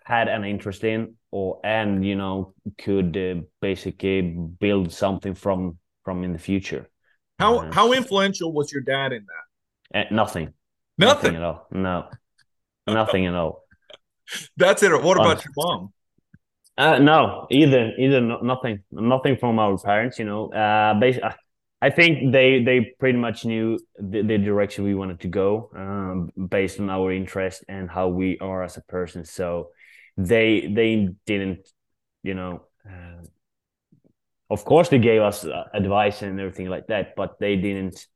[0.04, 6.22] had an interest in or and you know could uh, basically build something from from
[6.22, 6.88] in the future
[7.40, 9.46] how uh, how influential was your dad in that
[9.94, 10.52] uh, nothing.
[10.98, 11.32] Nothing.
[11.32, 11.66] Nothing at all.
[11.70, 12.08] No.
[12.86, 13.64] Nothing at all.
[14.56, 14.90] That's it.
[15.02, 15.92] What about your mom?
[16.78, 18.82] Uh, no either either no, nothing.
[18.90, 20.52] Nothing from our parents you know.
[20.52, 21.30] Uh basically
[21.80, 26.30] I think they they pretty much knew the, the direction we wanted to go um,
[26.48, 29.24] based on our interest and how we are as a person.
[29.24, 29.70] So
[30.16, 31.68] they they didn't
[32.22, 33.22] you know uh,
[34.50, 38.06] of course they gave us uh, advice and everything like that but they didn't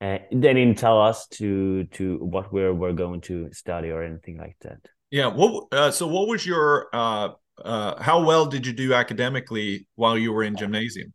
[0.00, 4.38] uh, they didn't tell us to to what we're we're going to study or anything
[4.38, 4.80] like that.
[5.10, 7.30] Yeah what uh, so what was your uh
[7.62, 11.12] uh how well did you do academically while you were in gymnasium?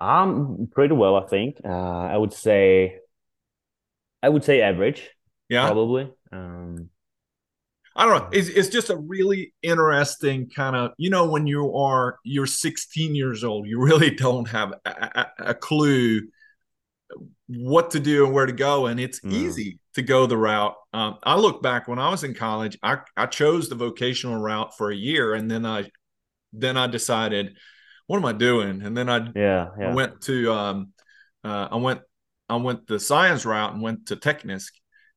[0.00, 1.56] Um pretty well i think.
[1.64, 2.98] Uh i would say
[4.22, 5.10] i would say average
[5.50, 5.66] yeah?
[5.66, 6.10] probably.
[6.32, 6.88] Um
[7.96, 8.28] I don't know.
[8.32, 13.16] It's, it's just a really interesting kind of, you know, when you are, you're 16
[13.16, 16.20] years old, you really don't have a, a, a clue
[17.58, 18.86] what to do and where to go.
[18.86, 19.32] And it's mm.
[19.32, 20.74] easy to go the route.
[20.92, 24.76] Um, I look back when I was in college, I, I chose the vocational route
[24.76, 25.34] for a year.
[25.34, 25.90] And then I,
[26.52, 27.56] then I decided,
[28.06, 28.82] what am I doing?
[28.82, 29.90] And then I, yeah, yeah.
[29.90, 30.92] I went to, um,
[31.44, 32.00] uh, I went,
[32.48, 34.70] I went the science route and went to Technisk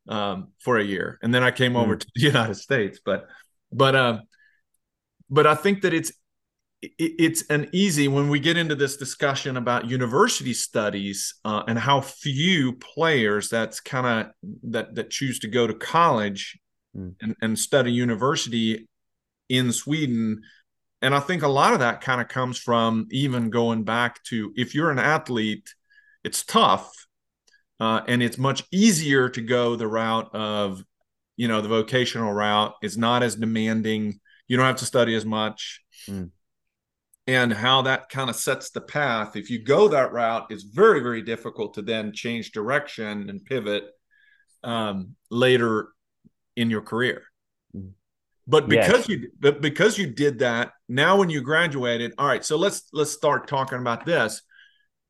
[0.07, 1.99] um, for a year, and then I came over mm.
[1.99, 2.99] to the United States.
[3.03, 3.27] But
[3.71, 4.21] but um,
[5.29, 6.11] but I think that it's
[6.97, 12.01] it's an easy when we get into this discussion about university studies uh, and how
[12.01, 16.59] few players that's kind of that that choose to go to college
[16.95, 17.15] Mm.
[17.21, 18.87] and, and study university
[19.49, 20.41] in Sweden.
[21.01, 24.53] And I think a lot of that kind of comes from even going back to
[24.55, 25.73] if you're an athlete,
[26.23, 26.91] it's tough.
[27.79, 30.83] Uh, and it's much easier to go the route of,
[31.35, 34.19] you know, the vocational route is not as demanding.
[34.47, 35.81] You don't have to study as much.
[36.07, 36.29] Mm.
[37.25, 39.37] And how that kind of sets the path.
[39.37, 43.85] If you go that route, it's very, very difficult to then change direction and pivot
[44.61, 45.89] um, later
[46.57, 47.23] in your career.
[47.75, 47.91] Mm.
[48.45, 48.87] But Yes.
[48.87, 52.89] because you but because you did that, now when you graduated, all right, so let's
[52.91, 54.41] let's start talking about this.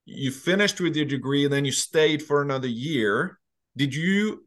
[0.05, 3.39] You finished with your degree, and then you stayed for another year.
[3.75, 4.45] Did you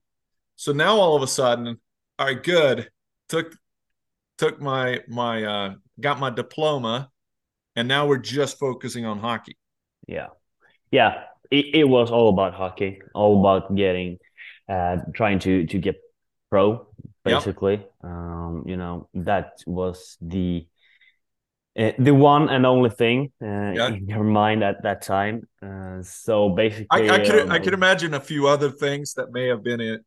[0.55, 1.81] so now all of a sudden,
[2.19, 2.89] all right, good.
[3.29, 3.57] Took
[4.39, 7.11] took my my uh got my diploma
[7.77, 9.57] and now we're just focusing on hockey.
[10.09, 10.29] Yeah,
[10.91, 11.25] yeah.
[11.51, 14.19] It, it was all about hockey, all about getting,
[14.69, 15.97] uh, trying to to get
[16.51, 16.85] pro, Yep.
[17.25, 17.87] basically.
[18.03, 20.67] Um, you know, that was the
[21.79, 23.89] uh, the one and only thing uh, Yeah.
[23.89, 25.47] in your mind at that time.
[25.63, 29.47] Uh, so basically, I could I um, could imagine a few other things that may
[29.49, 29.99] have been in,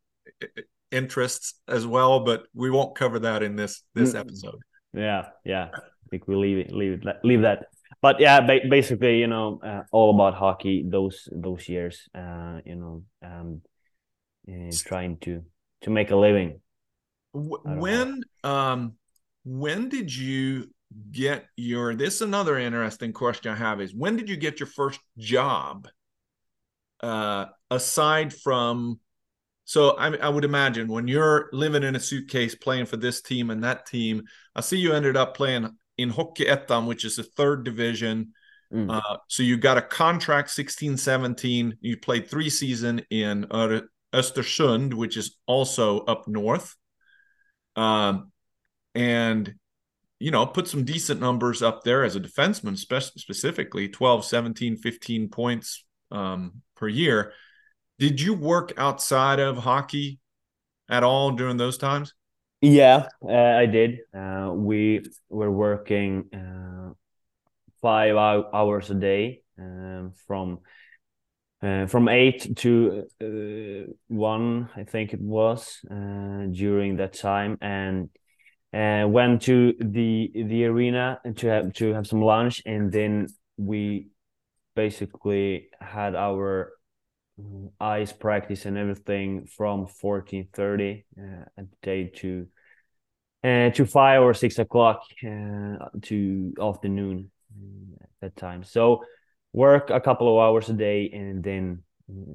[0.90, 4.20] interests as well, but we won't cover that in this this Mm.
[4.20, 4.60] episode.
[4.92, 5.68] Yeah, yeah.
[6.10, 7.66] Think we leave it, leave it, leave that.
[8.02, 12.08] But yeah, ba basically, you know, uh, all about hockey those those years.
[12.14, 13.62] Uh, you know, um,
[14.48, 15.44] uh, trying to
[15.82, 16.60] to make a living.
[17.34, 17.80] W- I know.
[17.80, 18.92] When um
[19.44, 20.70] when did you
[21.12, 24.66] get your this is another interesting question I have is when did you get your
[24.66, 25.86] first job
[27.02, 28.98] uh aside from
[29.64, 33.50] so I, I would imagine when you're living in a suitcase playing for this team
[33.50, 34.24] and that team
[34.56, 35.70] I see you ended up playing
[36.00, 38.32] in Hockey Ettan which is the third division.
[38.72, 38.88] Mm.
[38.88, 43.82] uh, so you got a contract 16 17 you played three season in Ö-
[44.14, 46.76] Östersund which is also up north.
[47.76, 48.30] Um,
[48.94, 49.54] and
[50.18, 54.76] you know put some decent numbers up there as a defenseman spe- specifically 12 17
[54.76, 57.32] 15 points um, per year.
[57.98, 60.20] Did you work outside of hockey
[60.88, 62.14] at all during those times
[62.60, 64.00] Yeah, uh, I did.
[64.14, 66.92] Uh, we were working uh,
[67.82, 70.60] five hours a day um, from
[71.62, 78.08] uh, from eight to uh, one, I think it was, uh, during that time, and
[78.72, 84.08] went to the the arena to have to have some lunch, and then we
[84.76, 86.72] basically had our
[87.80, 92.46] ice practice and everything from fourteen thirty uh, a day to
[93.44, 98.64] uh, to five or six o'clock uh, to afternoon uh, at that time.
[98.64, 99.04] So
[99.52, 101.82] work a couple of hours a day, and then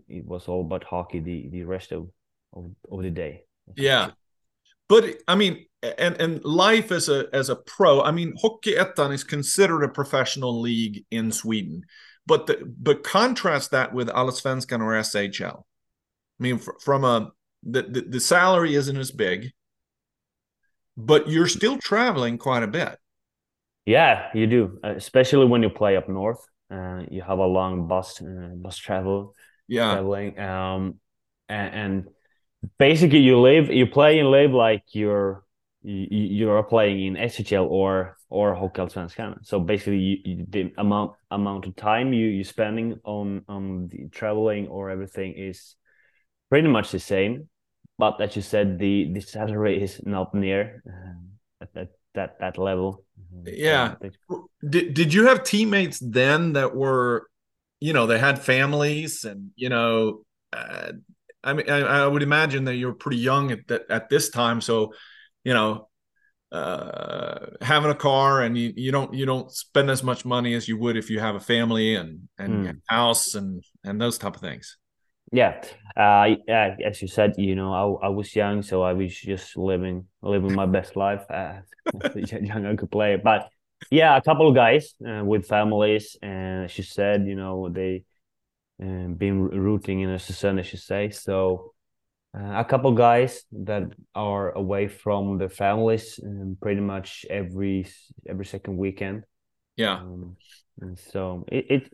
[0.08, 2.10] it was all about hockey the the rest of
[2.54, 3.44] of, of the day.
[3.76, 4.12] yeah
[4.88, 5.66] but i mean
[5.98, 9.90] and and life as a as a pro i mean hockey ettan is considered a
[9.90, 11.82] professional league in sweden
[12.28, 17.32] but the, but contrast that with allsvenskan or shl i mean fr- from a
[17.64, 19.52] the, the the salary isn't as big
[20.98, 22.98] but you're still traveling quite a bit
[23.86, 26.42] Yeah, you do, especially when you play up north.
[26.72, 29.36] Uh, you have a long bus uh, bus travel
[29.68, 30.40] yeah traveling.
[30.40, 31.00] Um,
[31.48, 32.08] and, and
[32.80, 35.44] basically you live, you play and live like you're
[35.84, 39.46] you, you're playing in SHL or or Hockeyallsvenskan.
[39.46, 44.10] So basically, you, you, the amount amount of time you you spending on on the
[44.12, 45.76] traveling or everything is
[46.50, 47.48] pretty much the same.
[47.98, 52.58] But as you said, the the salary is not near um, at that that that
[52.58, 53.06] level.
[53.46, 53.96] Yeah.
[54.68, 57.28] Did, did you have teammates then that were
[57.80, 60.92] you know they had families and you know uh,
[61.44, 64.30] i mean I, I would imagine that you were pretty young at that at this
[64.30, 64.94] time so
[65.44, 65.90] you know
[66.52, 70.68] uh having a car and you, you don't you don't spend as much money as
[70.68, 72.82] you would if you have a family and and Mm.
[72.88, 74.78] house and and those type of things
[75.32, 75.62] Yeah,
[75.98, 79.58] uh, yeah, as you said, you know, I I was young, so I was just
[79.58, 81.64] living living my best life a
[82.16, 83.18] young hockey player.
[83.18, 83.50] But
[83.90, 88.04] yeah, a couple of guys uh, with families, and as you said, you know, they
[88.82, 91.12] um, been rooting in Östersund, as you say.
[91.12, 91.75] So
[92.36, 97.88] uh, a couple guys that are away from their families um, pretty much every
[98.28, 99.24] every second weekend.
[99.78, 100.36] yeah Um,
[100.82, 101.94] and so it, it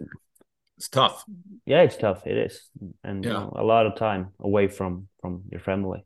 [0.77, 1.25] it's tough
[1.65, 2.25] yeah, it's tough.
[2.25, 2.69] It is,
[3.03, 6.03] and you know, a lot of time away from from your family.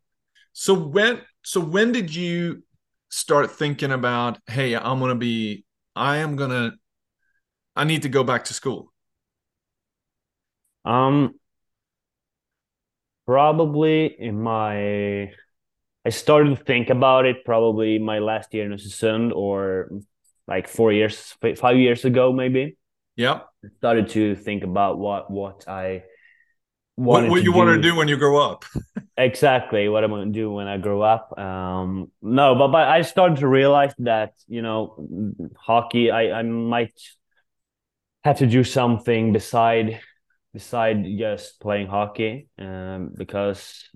[0.54, 2.64] so when so when did you
[3.10, 5.64] start thinking about hey i'm gonna be
[5.96, 6.72] i am gonna
[7.76, 8.92] i need to go back to school
[10.84, 11.40] Um,
[13.26, 15.32] probably in my
[16.06, 19.90] I started to think about it probably my last year in Östersund or
[20.48, 22.78] like four years, five years ago, maybe.
[23.16, 23.40] Yeah.
[23.64, 26.04] I started to think about what what I
[26.96, 27.58] what, what you do.
[27.58, 28.66] want to do when you grow up.
[29.18, 31.38] exactly what I'm going to do when I grow up.
[31.38, 36.12] Um, no, but but I started to realize that you know hockey.
[36.12, 36.94] I I might
[38.24, 40.00] have to do something beside
[40.56, 43.90] beside just playing hockey, um, because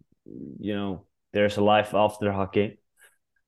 [0.59, 2.77] you know there's a life after hockey,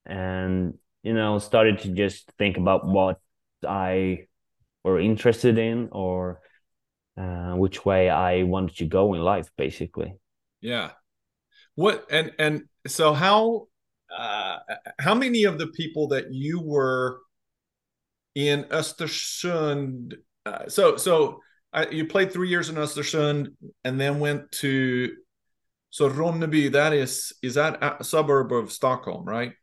[0.06, 3.20] and you know started to just think about what
[3.68, 4.28] I
[4.86, 6.40] were interested in or
[7.18, 10.16] uh, which way I wanted to go in life, basically.
[10.62, 10.92] Yeah.
[11.76, 13.68] What and and so how
[14.18, 14.60] uh,
[15.00, 17.20] how many of the people that you were
[18.36, 20.14] in Östersund?
[20.46, 21.42] Uh, so so
[21.74, 23.54] uh, you played three years in Östersund
[23.84, 25.16] and then went to
[25.90, 26.72] so Ronneby.
[26.72, 29.54] That is is that a suburb of Stockholm, right?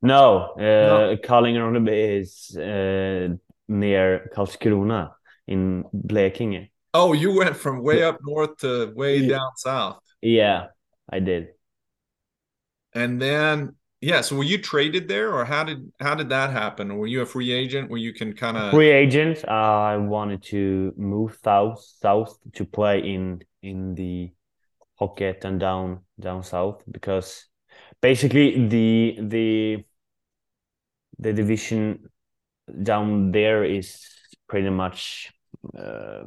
[0.00, 1.16] No, uh, no.
[1.16, 3.34] Ronneby is uh,
[3.68, 5.10] near Karlskrona
[5.46, 6.70] in Blekinge.
[6.94, 9.36] Oh, you went from way up north to way yeah.
[9.36, 10.00] down south.
[10.22, 10.66] Yeah,
[11.10, 11.48] I did.
[12.94, 16.96] And then yeah, so were you traded there or how did how did that happen?
[16.96, 19.44] Were you a free agent where you can kind of free agent?
[19.46, 24.30] Uh, I wanted to move south south to play in in the
[25.00, 27.46] Hockeyettan down down south because
[28.00, 29.84] basically the the
[31.18, 32.08] the division
[32.82, 34.00] down there is
[34.48, 35.32] pretty much
[35.76, 36.22] uh,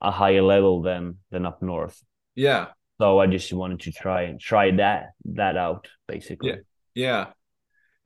[0.00, 2.00] a higher level than than up north.
[2.36, 2.68] Yeah.
[3.00, 6.50] So I just wanted to try and try that that out basically.
[6.50, 6.56] Yeah.
[6.94, 7.26] Yeah.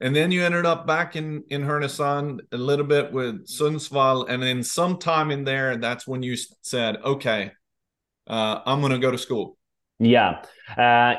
[0.01, 4.43] And then you ended up back in in Härnösand a little bit with Sundsvall, and
[4.43, 7.51] then sometime in there, that's when you said, "Okay,
[8.27, 9.57] uh, I'm going to go to school."
[9.97, 10.43] Yeah,
[10.77, 11.15] uh,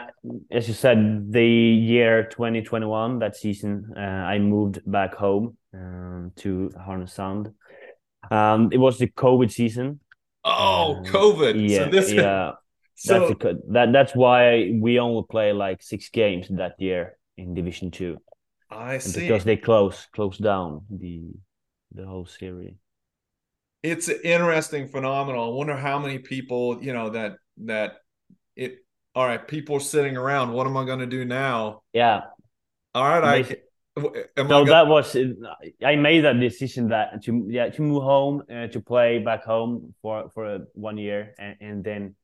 [0.50, 6.70] as you said, the year 2021, that season, uh, I moved back home um, to
[6.76, 7.54] Härnösand,
[8.30, 10.00] um, it was the COVID season.
[10.44, 11.68] Oh, um, COVID!
[11.68, 12.52] Yeah, so this, yeah.
[12.94, 17.54] So that's a, that that's why we only play like six games that year in
[17.54, 18.18] Division Two.
[18.70, 19.20] I see.
[19.20, 21.30] Because they close close down the
[21.92, 22.74] the whole series.
[23.82, 25.48] It's an interesting phenomenon.
[25.48, 27.98] I wonder how many people you know that that
[28.54, 28.78] it.
[29.14, 30.52] All right, people sitting around.
[30.52, 31.82] What am I going to do now?
[31.94, 32.20] Yeah.
[32.94, 33.56] All right, I
[34.36, 35.16] Am so that was
[35.82, 39.94] I made that decision that to yeah to move home uh, to play back home
[40.02, 42.14] for for one year and, and then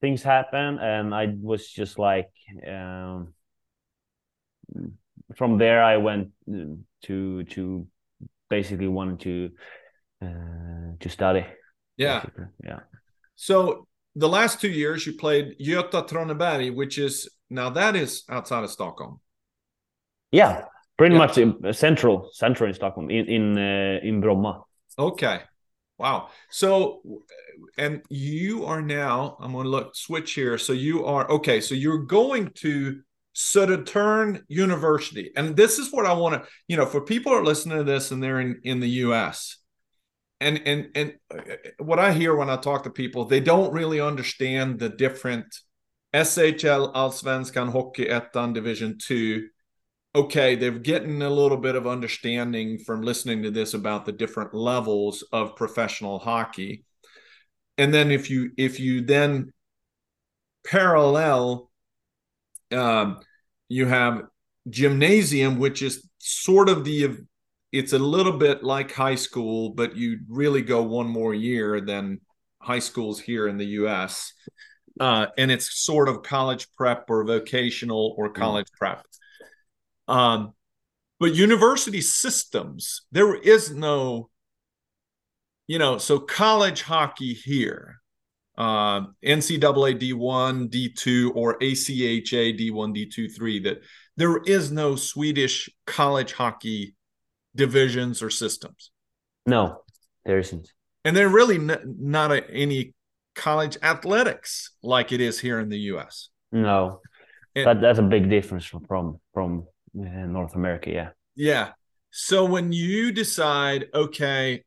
[0.00, 2.28] things happen and I was just like
[2.66, 3.34] um,
[5.34, 7.86] from there I went uh, to to
[8.48, 9.50] basically wanted to
[10.22, 11.46] uh, to study.
[11.96, 12.44] Yeah, basically.
[12.64, 12.80] yeah.
[13.34, 18.64] So the last two years you played Göta Traneberg, which is now that is outside
[18.64, 19.20] of Stockholm.
[20.32, 20.64] Yeah,
[20.96, 21.18] pretty yeah.
[21.18, 24.62] much in, uh, central central in Stockholm in in uh, in Bromma.
[24.98, 25.40] Okay,
[25.98, 26.28] wow.
[26.50, 27.02] So,
[27.76, 29.36] and you are now.
[29.40, 30.56] I'm going to look switch here.
[30.58, 31.60] So you are okay.
[31.60, 33.02] So you're going to
[33.36, 36.48] Södertörn University, and this is what I want to.
[36.68, 39.58] You know, for people are listening to this and they're in in the U.S.
[40.40, 41.42] And and and uh,
[41.78, 45.46] what I hear when I talk to people, they don't really understand the different
[46.14, 49.48] SHL, Allsvenskan, Hockey Ettan, Division Two
[50.16, 54.54] okay, they're getting a little bit of understanding from listening to this about the different
[54.54, 56.86] levels of professional hockey.
[57.76, 59.52] And then if you if you then
[60.66, 61.70] parallel,
[62.72, 63.20] um,
[63.68, 64.22] you have
[64.68, 67.18] gymnasium, which is sort of the
[67.72, 72.20] it's a little bit like high school, but you really go one more year than
[72.58, 74.32] high schools here in the U.S.
[74.98, 78.78] Uh, and it's sort of college prep or vocational or college mm.
[78.78, 79.02] prep.
[80.08, 80.54] Um,
[81.18, 84.30] but university systems, there is no,
[85.66, 88.00] you know, so college hockey here,
[88.56, 93.78] uh, NCAA D1, D2, or ACHA D1, D2, 3, that
[94.16, 96.94] there is no Swedish college hockey
[97.54, 98.90] divisions or systems.
[99.46, 99.82] No,
[100.24, 100.72] there isn't.
[101.04, 102.94] And there really n- not a, any
[103.34, 106.30] college athletics like it is here in the U.S.
[106.50, 107.00] No,
[107.54, 110.90] and, that, that's a big difference from from North America.
[110.90, 111.08] Yeah.
[111.34, 111.70] Yeah.
[112.10, 114.64] So when you decide, okay,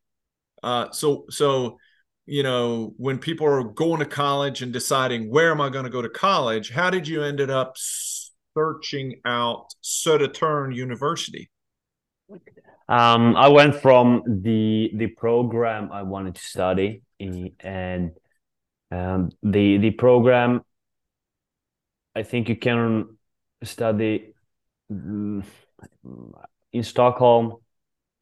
[0.63, 1.77] uh, so so
[2.29, 5.89] you know when people are going to college and deciding where am I going to
[5.89, 11.49] go to college, how did you ended up searching out Södertörn University?
[12.87, 18.11] Um, I went from the the program I wanted to study, and
[18.91, 20.61] um, the the program.
[22.15, 23.17] I think you can
[23.63, 24.33] study
[24.91, 25.43] mm,
[26.73, 27.57] in Stockholm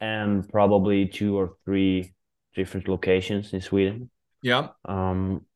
[0.00, 2.14] and probably two or three
[2.58, 4.10] different locations in Sweden.
[4.42, 4.68] Yeah.
[4.84, 5.46] Um,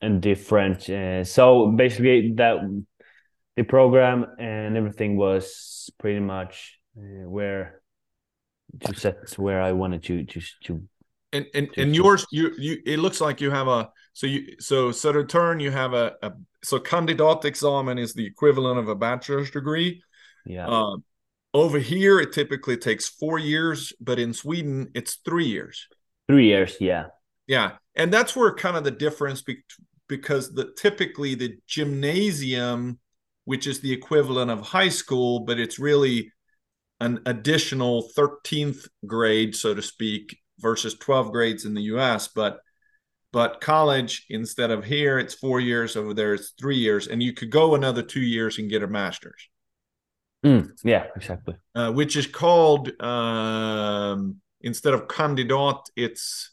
[0.00, 0.88] and different.
[0.88, 2.56] Uh, so basically, that
[3.56, 7.82] the program and everything was pretty much uh, where
[8.84, 10.82] to set where I wanted to to to.
[11.32, 14.90] And and, and yours, you you it looks like you have a so you so
[14.90, 16.32] Södertörn you have a, a
[16.62, 20.02] so kandidat examen is the equivalent of a bachelor's degree.
[20.46, 20.68] Yeah.
[20.68, 20.96] Uh,
[21.52, 25.88] over here, it typically takes four years, but in Sweden, it's three years.
[26.28, 27.06] Three years, yeah.
[27.46, 29.64] Yeah, and that's where kind of the difference be-
[30.08, 33.00] because the typically the gymnasium,
[33.44, 36.32] which is the equivalent of high school, but it's really
[37.00, 42.28] an additional 13th grade, so to speak, versus 12 grades in the US.
[42.28, 42.60] But
[43.32, 47.32] but college, instead of here, it's four years, over there it's three years, and you
[47.32, 49.48] could go another two years and get a master's.
[50.44, 51.56] Mm, yeah, exactly.
[51.74, 56.52] Uh, which is called um, instead of kandidat, it's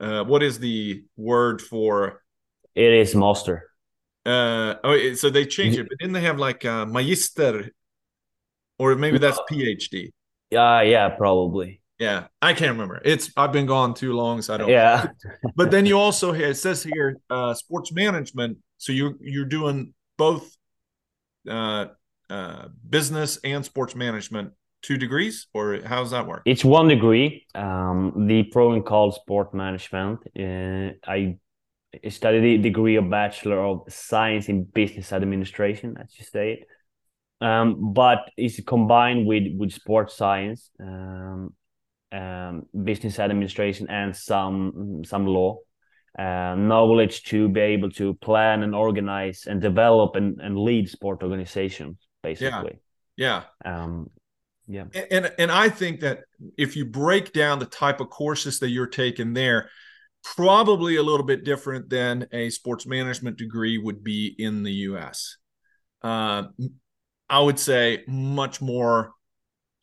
[0.00, 2.22] uh, what is the word for?
[2.74, 3.70] It is master.
[4.24, 7.70] Uh, oh, so they changed it, but didn't they have like a magister,
[8.78, 10.12] or maybe that's PhD?
[10.50, 11.80] Yeah, yeah, probably.
[11.98, 13.00] Yeah, I can't remember.
[13.04, 14.68] It's I've been gone too long, so I don't.
[14.68, 15.08] Yeah.
[15.56, 18.58] but then you also it says here uh, sports management.
[18.76, 20.56] So you you're doing both
[21.48, 21.86] uh,
[22.30, 24.52] uh, business and sports management
[24.82, 26.42] two degrees, or how does that work?
[26.44, 27.46] It's one degree.
[27.54, 30.20] Um, the program called sport management.
[30.38, 31.36] Uh, I
[32.08, 36.66] studied the degree of bachelor of science in business administration, as you say it.
[37.40, 40.70] Um, but it's combined with with sports science.
[40.80, 41.54] Um,
[42.10, 45.58] um, business administration and some some law
[46.18, 51.22] uh, knowledge to be able to plan and organize and develop and, and lead sport
[51.22, 52.78] organizations basically.
[53.16, 53.44] Yeah.
[53.64, 54.10] Yeah um,
[54.66, 54.84] yeah.
[55.10, 56.24] And and i think that
[56.58, 59.70] if you break down the type of courses that you're taking there
[60.22, 65.38] probably a little bit different than a sports management degree would be in the us
[66.02, 66.42] uh,
[67.30, 69.12] i would say much more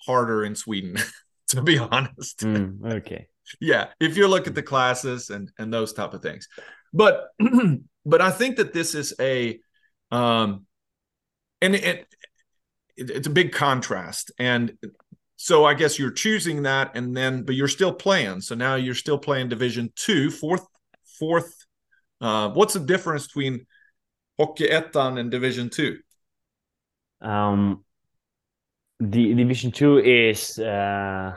[0.06, 0.96] harder in sweden
[1.48, 2.40] to be honest.
[2.40, 3.28] Mm, okay.
[3.60, 6.48] yeah, if you look at the classes and and those type of things,
[6.94, 7.28] but
[8.06, 9.60] but I think that this is a
[10.12, 10.66] um,
[11.62, 12.15] and it,
[12.98, 14.74] it it's a big contrast, and
[15.36, 18.42] so I guess you're choosing that, and then but you're still playing.
[18.42, 20.66] So now you're still playing Division Two, fourth
[21.20, 21.66] fourth.
[22.22, 23.66] Uh, what's the difference between
[24.40, 25.98] Hockey Ettan and Division Two?
[27.22, 27.84] Um,
[29.00, 31.36] the division two is uh,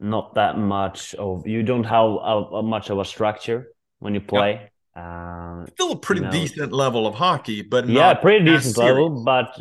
[0.00, 4.20] not that much of you don't have a, a much of a structure when you
[4.20, 6.32] play uh, still a pretty you know.
[6.32, 8.92] decent level of hockey but yeah pretty decent serious.
[8.92, 9.58] level but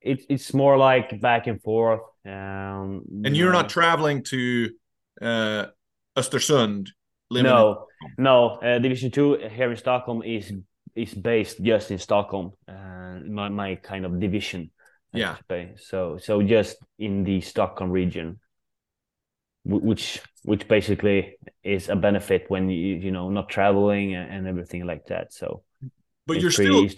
[0.00, 4.70] it, it's more like back and forth um, and you're not traveling to
[5.20, 5.66] uh
[6.16, 6.88] östersund
[7.30, 7.86] no
[8.18, 10.52] no uh, division two here in stockholm is
[10.94, 14.70] is based just in Stockholm, uh, my my kind of division.
[15.12, 15.36] Yeah.
[15.76, 18.38] So so just in the Stockholm region,
[19.64, 25.06] which which basically is a benefit when you you know not traveling and everything like
[25.06, 25.32] that.
[25.32, 25.62] So,
[26.26, 26.88] but you're still,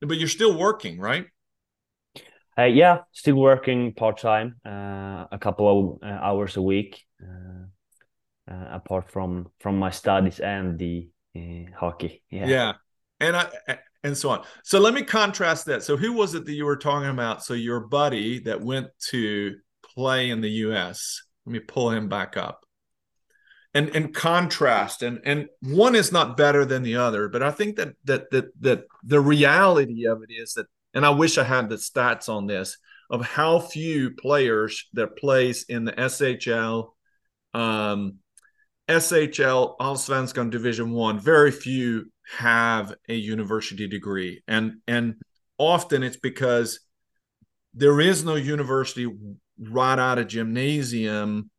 [0.00, 1.26] but you're still working, right?
[2.60, 8.52] Uh, yeah, still working part time, uh, a couple of uh, hours a week, uh,
[8.52, 11.08] uh, apart from from my studies and the
[11.74, 12.22] hockey.
[12.30, 12.46] Yeah.
[12.46, 12.72] Yeah,
[13.18, 13.48] and I
[14.02, 14.44] and so on.
[14.62, 15.82] So let me contrast that.
[15.84, 17.42] So who was it that you were talking about?
[17.42, 19.56] So your buddy that went to
[19.94, 21.22] play in the U.S.
[21.46, 22.66] Let me pull him back up.
[23.72, 27.76] And and contrast and and one is not better than the other, but I think
[27.76, 31.68] that that that that the reality of it is that, and I wish I had
[31.68, 32.76] the stats on this
[33.10, 36.90] of how few players that plays in the SHL,
[37.54, 38.18] um,
[38.88, 41.18] SHL, Allsvenskan Division One.
[41.18, 45.16] Very few have a university degree and and
[45.58, 46.80] often it's because
[47.74, 49.08] there is no university
[49.58, 51.50] right out of gymnasium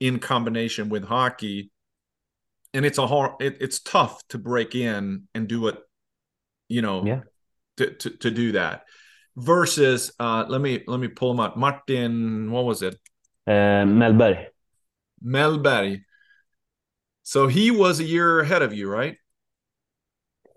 [0.00, 1.70] in combination with hockey
[2.74, 5.78] and it's a hard it, it's tough to break in and do it
[6.68, 7.20] you know yeah
[7.76, 8.84] to, to, to do that
[9.36, 12.96] versus uh let me let me pull him up martin what was it
[13.46, 14.46] uh mellberg
[15.24, 16.00] mellberg
[17.22, 19.16] so he was a year ahead of you right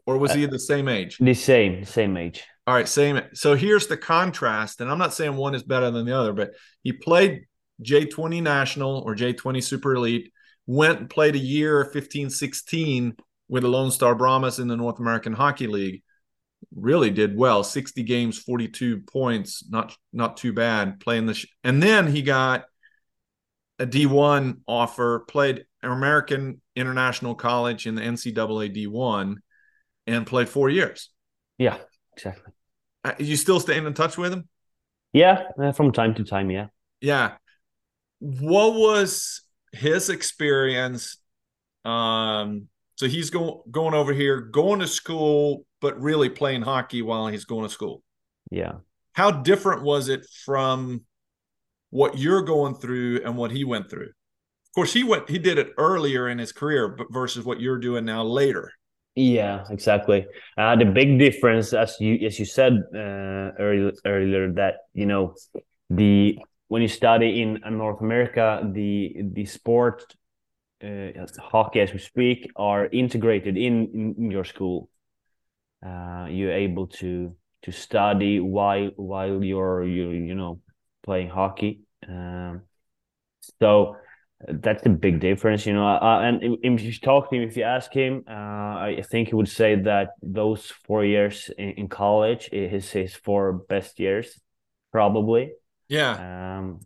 [0.09, 1.19] or was he the same age?
[1.19, 2.43] The same, same age.
[2.65, 3.21] All right, same.
[3.33, 6.53] So here's the contrast, and I'm not saying one is better than the other, but
[6.81, 7.45] he played
[7.83, 10.33] J20 National or J20 Super Elite,
[10.65, 13.17] went and played a year 15 16
[13.49, 16.01] with the Lone Star Brahmas in the North American Hockey League.
[16.75, 17.63] Really did well.
[17.63, 22.65] 60 games 42 points not not too bad playing the sh- and then he got
[23.79, 29.35] a d1 offer played american international college in the ncaa d1
[30.07, 31.09] and played four years.
[31.57, 31.77] Yeah
[32.15, 32.51] exactly.
[33.03, 34.47] Uh, you still staying in touch with him?
[35.13, 36.67] Yeah uh, from time to time yeah.
[37.01, 37.33] Yeah.
[38.19, 39.41] What was
[39.71, 41.17] his experience
[41.85, 47.27] um so he's going going over here going to school but really playing hockey while
[47.27, 48.03] he's going to school.
[48.51, 48.73] Yeah.
[49.13, 51.05] How different was it from
[51.89, 54.09] what you're going through and what he went through?
[54.09, 57.79] Of course, he went he did it earlier in his career, but versus what you're
[57.79, 58.71] doing now later.
[59.15, 60.25] Yeah, exactly.
[60.57, 65.33] Uh, the big difference, as you as you said uh, earlier, earlier, that you know
[65.89, 70.15] the when you study in North America, the the sport
[70.83, 74.89] uh, hockey, as we speak, are integrated in, in your school
[75.85, 80.61] uh, you're able to to study while while you're you you know
[81.03, 81.81] playing hockey.
[82.07, 82.61] Um,
[83.59, 83.95] so
[84.47, 85.87] that's a big difference, you know.
[85.87, 89.35] Uh, and if you talk to him, if you ask him, uh, I think he
[89.35, 94.39] would say that those four years in, in college is his four best years,
[94.91, 95.51] probably.
[95.89, 96.57] Yeah.
[96.57, 96.79] Um,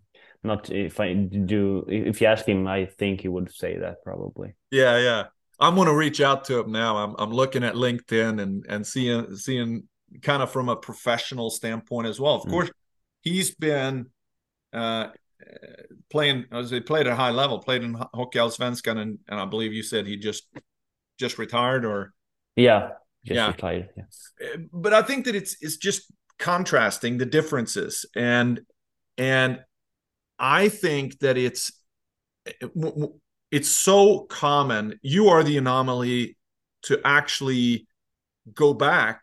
[0.44, 1.86] not if I do.
[1.88, 4.56] If you ask him, I think he would say that probably.
[4.72, 5.24] Yeah, yeah.
[5.60, 6.98] I'm going to reach out to him now.
[6.98, 9.88] I'm I'm looking at LinkedIn and and seeing seeing
[10.22, 12.36] kind of from a professional standpoint as well.
[12.36, 12.52] Of mm.
[12.52, 12.72] course,
[13.22, 14.08] he's been
[14.74, 15.10] uh,
[16.12, 19.74] playing as he played at a high level, played in Hockeyallsvenskan, and and I believe
[19.74, 20.48] you said he just
[21.20, 22.14] just retired or
[22.56, 22.90] yeah,
[23.26, 23.48] just yeah.
[23.48, 23.90] retired.
[23.96, 28.60] Yes, uh, but I think that it's it's just contrasting the differences and
[29.18, 29.60] and
[30.40, 31.72] I think that it's
[33.54, 35.00] it's so common.
[35.04, 36.38] You are the anomaly
[36.86, 37.86] to actually
[38.52, 39.22] go back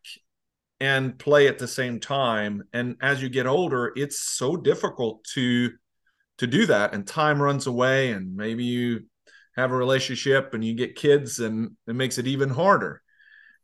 [0.79, 2.63] and play at the same time.
[2.73, 5.71] And as you get older, it's so difficult to
[6.39, 6.95] to do that.
[6.95, 9.07] And time runs away, and maybe you
[9.57, 13.03] have a relationship and you get kids, and it makes it even harder.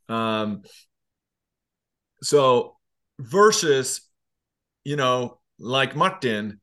[0.09, 0.63] Um,
[2.21, 2.75] so
[3.17, 4.01] versus,
[4.83, 6.59] you know, like Martin,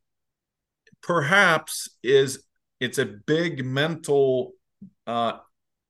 [1.00, 2.43] perhaps is
[2.81, 4.53] it's a big mental
[5.07, 5.33] uh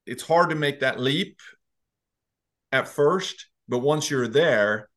[0.07, 1.41] it's hard to make that leap
[2.73, 4.89] at first but once you're there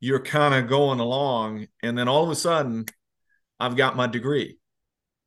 [0.00, 2.84] you're kind of going along and then all of a sudden
[3.60, 4.58] i've got my degree.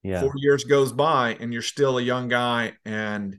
[0.03, 0.21] Yeah.
[0.21, 3.37] Four years goes by and you're still a young guy and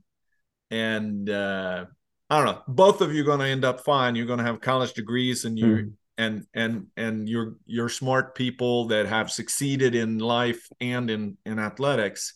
[0.71, 1.87] and uh
[2.29, 2.63] i don't know.
[2.69, 4.17] Both of you are going to end up fine.
[4.17, 5.93] You're going to have college degrees and you mm.
[6.19, 11.59] and and and you're you're smart people that have succeeded in life and in in
[11.59, 12.35] athletics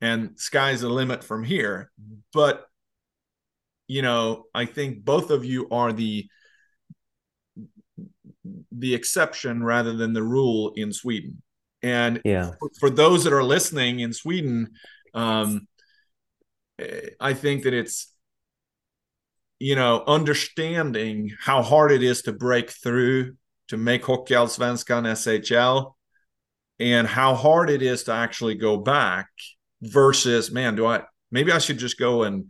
[0.00, 1.90] and sky's the limit from here.
[2.32, 2.66] But
[3.88, 6.26] you know, I think both of you are the
[8.72, 11.42] the exception rather than the rule in Sweden.
[11.82, 14.72] And yeah, for, for those that are listening in Sweden,
[15.14, 15.68] um,
[17.20, 18.12] I think that it's
[19.58, 23.36] you know understanding how hard it is to break through
[23.68, 25.92] to make Hockeyallsvenskan SHL
[26.78, 29.28] and how hard it is to actually go back
[29.82, 32.46] versus man do i maybe i should just go and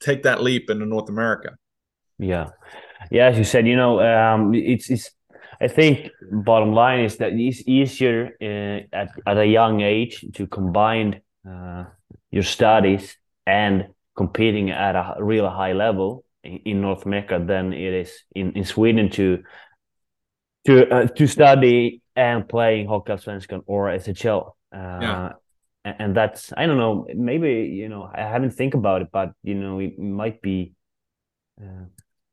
[0.00, 1.56] take that leap into north america.
[2.18, 2.50] Yeah.
[3.10, 5.10] Yeah as you said you know um it's it's
[5.60, 10.46] i think bottom line is that it's easier uh, at, at a young age to
[10.46, 11.84] combine uh,
[12.30, 13.16] your studies
[13.46, 18.52] and competing at a real high level in, in north america than it is in,
[18.52, 19.42] in sweden to
[20.66, 25.24] to uh, to study and playing Hockeyallsvenskan or SHL yeah.
[25.26, 25.32] Uh,
[25.84, 29.54] and that's I don't know maybe you know I haven't think about it but you
[29.54, 30.72] know it might be
[31.60, 31.86] uh,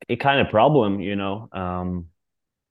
[0.08, 2.06] a kind of problem you know um,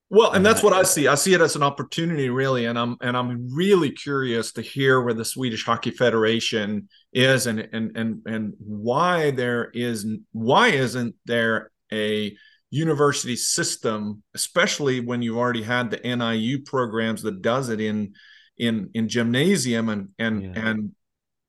[0.10, 2.98] well and that's what I see I see it as an opportunity really and I'm
[3.02, 8.22] and I'm really curious to hear where the Swedish Hockey Federation is and and and
[8.26, 12.36] and why there is why isn't there a
[12.72, 18.14] university system especially when you've already had the NIU programs that does it in
[18.62, 20.70] in in gymnasium and and yeah.
[20.70, 20.92] and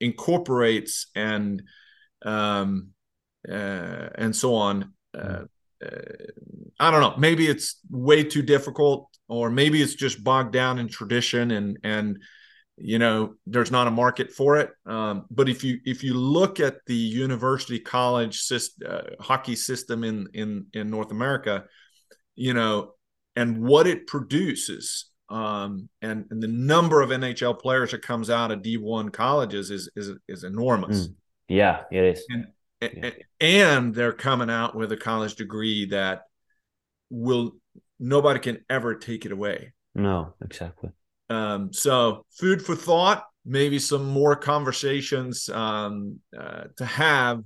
[0.00, 1.62] incorporates and
[2.24, 2.88] um
[3.48, 5.42] uh, and so on uh,
[5.84, 5.88] uh,
[6.80, 7.14] i don't know.
[7.16, 12.18] Maybe it's way too difficult or maybe it's just bogged down in tradition and and
[12.78, 14.70] you know there's not a market for it.
[14.86, 20.02] Um, but if you if you look at the university college system, uh, hockey system
[20.02, 21.64] in in in north america
[22.34, 22.92] you know
[23.36, 28.50] and what it produces um, and, and the number of NHL players that comes out
[28.50, 31.08] of D1 colleges is is is enormous.
[31.08, 31.14] Mm.
[31.48, 32.26] Yeah, it is.
[32.28, 32.46] And
[32.80, 33.10] yeah.
[33.40, 36.24] and they're coming out with a college degree that
[37.08, 37.52] will
[37.98, 39.72] nobody can ever take it away.
[39.94, 40.90] No, exactly.
[41.30, 47.42] Um, so food for thought, maybe some more conversations um, uh, to have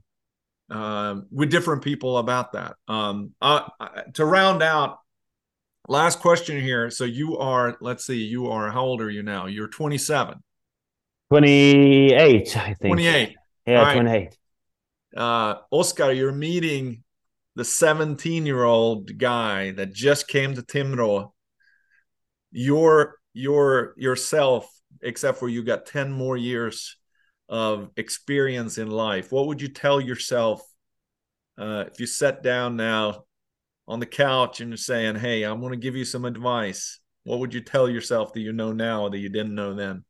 [0.71, 2.75] um, with different people about that.
[2.89, 3.69] Um, uh,
[4.15, 4.99] to round out,
[5.89, 6.91] last question here.
[6.91, 9.47] So you are, let's see, you are, how old are you now?
[9.47, 10.43] You're 27.
[11.31, 12.79] 28, I think.
[12.81, 13.37] 28.
[13.67, 13.95] Yeah, right.
[13.95, 14.39] 28.
[15.17, 17.03] Uh, Oskar, you're meeting
[17.57, 21.33] the 17 year old guy that just came to Timrå.
[22.53, 24.71] Your your yourself,
[25.03, 26.97] except for you got 10 more years
[27.49, 30.63] of experience in life, what would you tell yourself
[31.59, 33.26] uh, if you sat down now
[33.89, 37.01] on the couch and saying, Hey, I'm going to give you some advice?
[37.25, 40.05] What would you tell yourself that you know now that you didn't know then?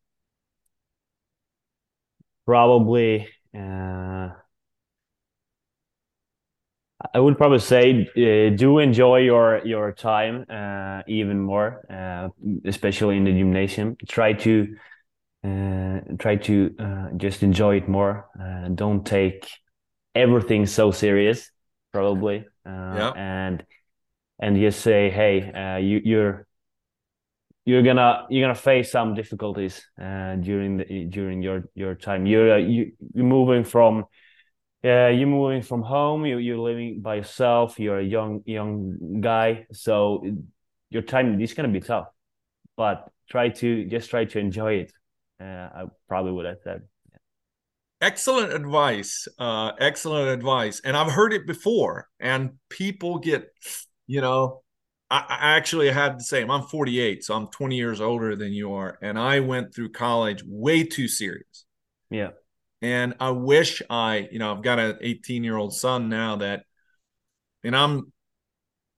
[2.44, 4.28] Probably, uh,
[7.12, 12.28] I would probably say uh, do enjoy your your time uh, even more, uh,
[12.64, 13.96] especially in the gymnasium.
[14.08, 14.76] Try to
[15.44, 18.28] uh, try to uh, just enjoy it more.
[18.40, 19.48] Uh, don't take
[20.14, 21.50] everything so serious,
[21.96, 22.44] probably.
[22.64, 23.12] Uh, yeah.
[23.16, 23.64] And
[24.38, 26.46] and just say, hey, uh, you, you're
[27.64, 32.26] you're gonna you're gonna face some difficulties uh, during the during your your time.
[32.26, 34.04] You're you, you're moving from
[34.82, 39.66] yeah you're moving from home you, you're living by yourself you're a young young guy
[39.72, 40.22] so
[40.90, 42.06] your time is to be tough
[42.76, 44.92] but try to just try to enjoy it
[45.40, 46.82] uh, I probably would have said.
[48.06, 49.26] Excellent advice.
[49.36, 50.80] Uh, excellent advice.
[50.84, 53.48] And I've heard it before, and people get,
[54.06, 54.62] you know,
[55.10, 56.48] I, I actually had the same.
[56.48, 60.44] I'm 48, so I'm 20 years older than you are, and I went through college
[60.46, 61.64] way too serious.
[62.08, 62.30] Yeah.
[62.80, 66.62] And I wish I, you know, I've got an 18 year old son now that,
[67.64, 68.12] and I'm,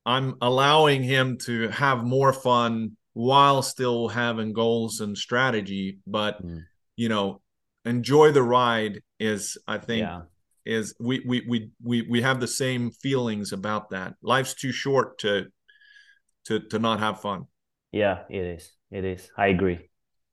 [0.05, 6.63] I'm allowing him to have more fun while still having goals and strategy but mm.
[6.95, 7.41] you know
[7.85, 10.23] enjoy the ride is i think yeah.
[10.67, 14.15] is we, we we we we have the same feelings about that.
[14.23, 15.47] Life's too short to
[16.47, 17.47] to to not have fun.
[17.93, 18.73] Yeah it is.
[18.91, 19.31] It is.
[19.37, 19.91] I agree.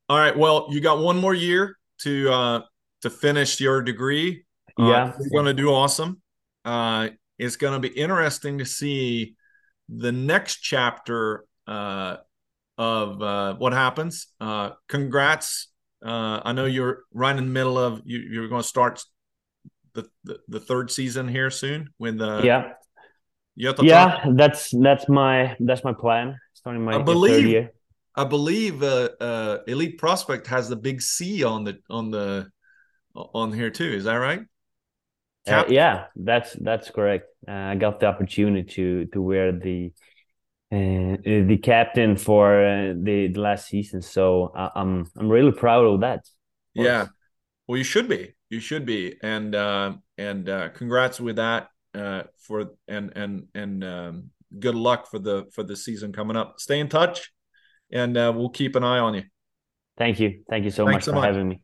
[0.10, 0.38] All right.
[0.38, 2.62] Well you got one more year to uh
[3.02, 4.46] to finish your degree.
[4.78, 5.14] Uh, yeah.
[5.20, 6.22] you're going to do awesome.
[6.64, 9.36] Uh it's going to be interesting to see
[9.90, 12.18] the next chapter uh
[12.78, 14.28] of uh, what happens.
[14.40, 15.70] Uh, congrats.
[16.06, 19.04] Uh, I know you're right in the middle of you, you're going to start
[19.96, 22.74] the, the, the third season here soon When the yeah
[23.82, 27.72] yeah that's that's my that's my plan starting my I believe, third year.
[28.16, 32.50] I believe uh, uh, Elite Prospect has the big C on the on the
[33.16, 33.92] on here too.
[33.92, 34.42] Is that right?
[35.48, 37.28] Uh, yeah, that's that's correct.
[37.48, 39.92] Uh, I got the opportunity to to wear the
[40.72, 44.02] uh, the captain for uh, the, the, last season.
[44.02, 46.26] So I, am I'm really proud of that.
[46.74, 47.08] Yeah,
[47.68, 48.34] well, you should be.
[48.50, 51.70] You should be, and uh, and uh, congrats with that.
[51.94, 56.60] Uh, for and and and um, good luck for the for the season coming up.
[56.60, 57.32] Stay in touch,
[57.92, 59.24] and uh, we'll keep an eye on you.
[59.98, 60.44] Thank you.
[60.50, 61.26] Thank you so Thanks much so for much.
[61.28, 61.62] having me.